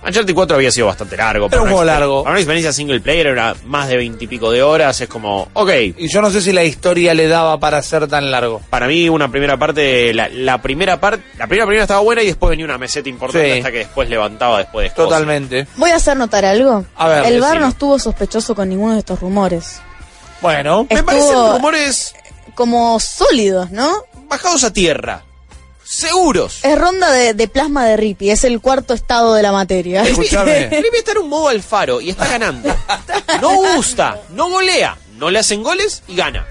Uncharted 0.06 0.34
4 0.34 0.56
había 0.56 0.70
sido 0.70 0.86
bastante 0.86 1.16
largo. 1.16 1.46
Era 1.50 1.62
un 1.62 1.68
juego 1.68 1.84
largo. 1.84 2.22
Para 2.22 2.32
una 2.32 2.40
experiencia 2.40 2.72
single 2.72 3.00
player 3.00 3.28
era 3.28 3.54
más 3.64 3.88
de 3.88 3.96
veintipico 3.96 4.50
de 4.50 4.62
horas, 4.62 5.00
es 5.00 5.08
como, 5.08 5.48
ok, 5.54 5.70
Y 5.96 6.08
yo 6.12 6.20
no 6.20 6.30
sé 6.30 6.40
si 6.40 6.52
la 6.52 6.62
historia 6.64 7.14
le 7.14 7.26
daba 7.28 7.58
para 7.58 7.80
ser 7.82 8.06
tan 8.08 8.30
largo. 8.30 8.60
para 8.70 8.86
mí 8.86 9.08
una 9.08 9.30
primera 9.30 9.56
parte, 9.56 10.12
la, 10.14 10.28
la 10.28 10.60
primera 10.60 11.00
parte, 11.00 11.24
la 11.38 11.46
primera 11.46 11.66
primera 11.66 11.84
estaba 11.84 12.00
buena 12.00 12.22
y 12.22 12.26
después 12.26 12.50
venía 12.50 12.64
una 12.64 12.78
meseta 12.78 13.08
importante 13.08 13.52
Sí. 13.52 13.58
hasta 13.58 13.72
que 13.72 13.78
después 13.78 14.08
levantaba 14.08 14.58
después 14.58 14.84
de 14.90 14.94
cosas. 14.94 15.08
Totalmente. 15.10 15.66
Voy 15.76 15.90
a 15.90 15.96
hacer 15.96 16.16
notar 16.16 16.44
algo. 16.44 16.84
A 16.96 17.08
ver, 17.08 17.26
el 17.26 17.40
bar 17.40 17.60
no 17.60 17.68
estuvo 17.68 17.98
sospechoso 17.98 18.54
con 18.54 18.68
ninguno 18.68 18.92
de 18.94 18.98
estos 19.00 19.20
rumores. 19.20 19.80
Bueno, 20.40 20.86
Me 20.90 21.02
parecen 21.02 21.34
rumores 21.52 22.14
Como 22.54 23.00
sólidos, 23.00 23.70
¿no? 23.70 23.90
bajados 24.28 24.64
a 24.64 24.72
tierra. 24.72 25.22
Seguros. 25.94 26.58
Es 26.64 26.78
ronda 26.78 27.10
de, 27.12 27.34
de 27.34 27.48
plasma 27.48 27.86
de 27.86 27.96
Rippy, 27.96 28.30
es 28.30 28.44
el 28.44 28.60
cuarto 28.60 28.94
estado 28.94 29.34
de 29.34 29.42
la 29.42 29.52
materia. 29.52 30.02
Escuchame. 30.02 30.68
Rippy 30.70 30.96
está 30.98 31.12
en 31.12 31.18
un 31.18 31.28
modo 31.28 31.48
Alfaro 31.48 32.00
y 32.00 32.10
está 32.10 32.26
ganando. 32.28 32.74
No 33.40 33.54
gusta, 33.76 34.20
no 34.30 34.48
golea, 34.50 34.96
no 35.16 35.30
le 35.30 35.38
hacen 35.38 35.62
goles 35.62 36.02
y 36.08 36.16
gana. 36.16 36.46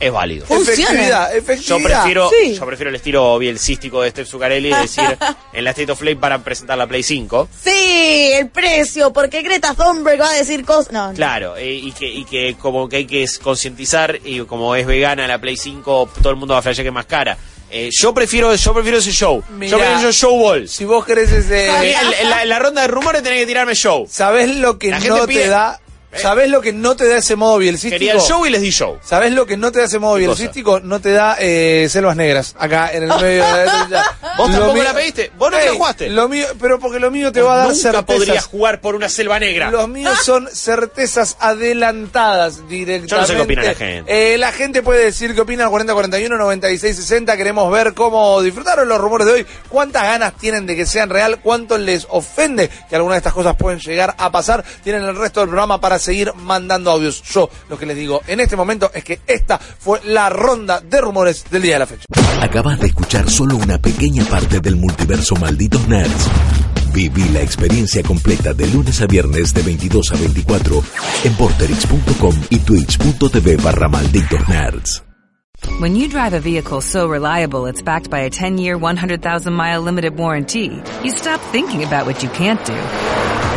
Es 0.00 0.10
válido. 0.10 0.44
Funciona. 0.46 0.82
Efectividad, 0.90 1.30
Yo 1.32 1.38
efectividad. 1.38 1.82
prefiero, 2.02 2.30
Sí. 2.30 2.54
yo 2.56 2.66
prefiero 2.66 2.90
el 2.90 2.96
estilo 2.96 3.38
bielcístico 3.38 4.02
de 4.02 4.10
Steph 4.10 4.26
Zuccarelli 4.28 4.70
y 4.72 4.74
decir 4.74 5.16
en 5.52 5.64
la 5.64 5.70
State 5.70 5.92
of 5.92 6.00
Play 6.00 6.16
para 6.16 6.40
presentar 6.42 6.76
la 6.76 6.88
Play 6.88 7.04
5. 7.04 7.48
Sí, 7.62 8.32
el 8.34 8.48
precio, 8.50 9.12
porque 9.12 9.42
Greta 9.42 9.72
Thunberg 9.74 10.20
va 10.20 10.30
a 10.30 10.34
decir 10.34 10.64
cosas. 10.64 10.92
No, 10.92 11.08
no. 11.10 11.14
Claro, 11.14 11.56
eh, 11.56 11.72
y, 11.74 11.92
que, 11.92 12.06
y 12.10 12.24
que 12.24 12.56
como 12.60 12.88
que 12.88 12.96
hay 12.96 13.06
que 13.06 13.24
concientizar 13.40 14.18
y 14.24 14.40
como 14.40 14.74
es 14.74 14.84
vegana 14.84 15.28
la 15.28 15.38
Play 15.40 15.56
5, 15.56 16.10
todo 16.20 16.30
el 16.30 16.36
mundo 16.36 16.54
va 16.54 16.58
a 16.58 16.62
flashear 16.62 16.84
que 16.84 16.88
es 16.88 16.94
más 16.94 17.06
cara. 17.06 17.38
Eh, 17.76 17.90
yo 17.92 18.14
prefiero 18.14 18.54
yo 18.54 18.72
prefiero 18.72 18.98
ese 18.98 19.10
show. 19.10 19.42
Mirá. 19.50 19.70
yo 19.72 19.78
prefiero 19.78 20.08
ese 20.08 20.18
show 20.18 20.38
ball. 20.38 20.68
Si 20.68 20.84
vos 20.84 21.04
querés 21.04 21.32
ese... 21.32 21.66
En, 21.66 21.96
en 22.20 22.30
la, 22.30 22.42
en 22.44 22.48
la 22.48 22.58
ronda 22.60 22.82
de 22.82 22.86
rumores 22.88 23.22
tenés 23.24 23.40
que 23.40 23.46
tirarme 23.46 23.74
show. 23.74 24.06
¿Sabés 24.08 24.54
lo 24.56 24.78
que 24.78 24.90
La 24.90 25.00
no 25.00 25.26
pide- 25.26 25.42
te 25.42 25.48
da? 25.48 25.80
¿Sabés 26.20 26.48
lo 26.50 26.60
que 26.60 26.72
no 26.72 26.96
te 26.96 27.06
da 27.08 27.18
ese 27.18 27.36
modo 27.36 27.58
bielcístico? 27.58 27.94
Quería 27.98 28.12
el 28.14 28.20
show 28.20 28.44
y 28.46 28.50
les 28.50 28.60
di 28.62 28.70
show. 28.70 28.98
¿Sabés 29.02 29.32
lo 29.32 29.46
que 29.46 29.56
no 29.56 29.70
te 29.72 29.78
da 29.80 29.84
ese 29.86 29.98
modo 29.98 30.14
bielcístico? 30.16 30.80
No 30.80 31.00
te 31.00 31.12
da 31.12 31.36
eh, 31.38 31.86
selvas 31.90 32.16
negras 32.16 32.54
acá 32.58 32.90
en 32.92 33.04
el 33.04 33.08
medio 33.08 33.44
de 33.44 33.66
la 33.90 34.04
¿Vos 34.36 34.48
Lo 34.50 34.54
tampoco 34.56 34.74
mío- 34.74 34.82
la 34.84 34.94
pediste? 34.94 35.30
¿Vos 35.38 35.50
no 35.50 35.58
te 35.58 35.66
la 35.66 35.72
jugaste? 35.72 36.08
Lo 36.10 36.28
mío, 36.28 36.46
pero 36.60 36.78
porque 36.78 36.98
lo 36.98 37.10
mío 37.10 37.30
te 37.32 37.40
va 37.40 37.54
a 37.54 37.56
dar 37.58 37.66
Nunca 37.68 37.80
certezas. 37.80 38.04
podrías 38.04 38.44
jugar 38.46 38.80
por 38.80 38.94
una 38.94 39.08
selva 39.08 39.38
negra. 39.38 39.70
Los 39.70 39.88
míos 39.88 40.18
son 40.24 40.48
certezas 40.52 41.36
adelantadas 41.40 42.66
directamente. 42.68 43.08
Yo 43.08 43.20
no 43.20 43.26
sé 43.26 43.34
qué 43.34 43.40
opina 43.42 43.62
la 43.62 43.74
gente. 43.74 44.34
Eh, 44.34 44.38
la 44.38 44.52
gente 44.52 44.82
puede 44.82 45.04
decir 45.04 45.34
qué 45.34 45.40
opina 45.40 45.64
al 45.64 45.70
4041 45.70 46.36
9660. 46.36 47.36
Queremos 47.36 47.70
ver 47.70 47.94
cómo 47.94 48.40
disfrutaron 48.42 48.88
los 48.88 48.98
rumores 49.00 49.26
de 49.26 49.32
hoy. 49.32 49.46
Cuántas 49.68 50.02
ganas 50.04 50.34
tienen 50.36 50.66
de 50.66 50.76
que 50.76 50.86
sean 50.86 51.10
real. 51.10 51.38
Cuánto 51.42 51.78
les 51.78 52.06
ofende 52.10 52.70
que 52.88 52.96
alguna 52.96 53.14
de 53.14 53.18
estas 53.18 53.32
cosas 53.32 53.56
pueden 53.56 53.78
llegar 53.80 54.14
a 54.18 54.30
pasar. 54.32 54.64
Tienen 54.82 55.02
el 55.04 55.16
resto 55.16 55.40
del 55.40 55.48
programa 55.48 55.80
para 55.80 55.98
seguir 56.04 56.32
mandando 56.34 56.90
audios. 56.90 57.22
Yo 57.22 57.48
lo 57.68 57.78
que 57.78 57.86
les 57.86 57.96
digo 57.96 58.22
en 58.26 58.40
este 58.40 58.56
momento 58.56 58.90
es 58.94 59.02
que 59.02 59.20
esta 59.26 59.58
fue 59.58 60.00
la 60.04 60.28
ronda 60.28 60.80
de 60.80 61.00
rumores 61.00 61.44
del 61.50 61.62
día 61.62 61.74
de 61.74 61.78
la 61.80 61.86
fecha. 61.86 62.04
Acabas 62.40 62.78
de 62.78 62.88
escuchar 62.88 63.28
solo 63.30 63.56
una 63.56 63.78
pequeña 63.78 64.24
parte 64.24 64.60
del 64.60 64.76
multiverso 64.76 65.34
Malditos 65.36 65.88
Nerds. 65.88 66.28
Viví 66.92 67.24
la 67.30 67.40
experiencia 67.40 68.02
completa 68.02 68.54
de 68.54 68.68
lunes 68.68 69.00
a 69.00 69.06
viernes 69.06 69.52
de 69.52 69.62
22 69.62 70.12
a 70.12 70.16
24 70.16 70.84
en 71.24 71.34
porterix.com 71.34 72.34
y 72.50 72.58
twitch.tv 72.58 73.56
barra 73.56 73.88
Malditos 73.88 74.46
Nerds. 74.48 75.02
When 75.80 75.96
you 75.96 76.08
drive 76.08 76.34
a 76.34 76.40
vehicle 76.40 76.82
so 76.82 77.08
reliable 77.08 77.66
it's 77.66 77.80
backed 77.80 78.10
by 78.10 78.20
a 78.20 78.30
10-year, 78.30 78.76
100,000-mile 78.76 79.80
limited 79.80 80.16
warranty, 80.16 80.82
you 81.02 81.10
stop 81.10 81.40
thinking 81.52 81.82
about 81.82 82.06
what 82.06 82.22
you 82.22 82.28
can't 82.28 82.62
do 82.66 83.23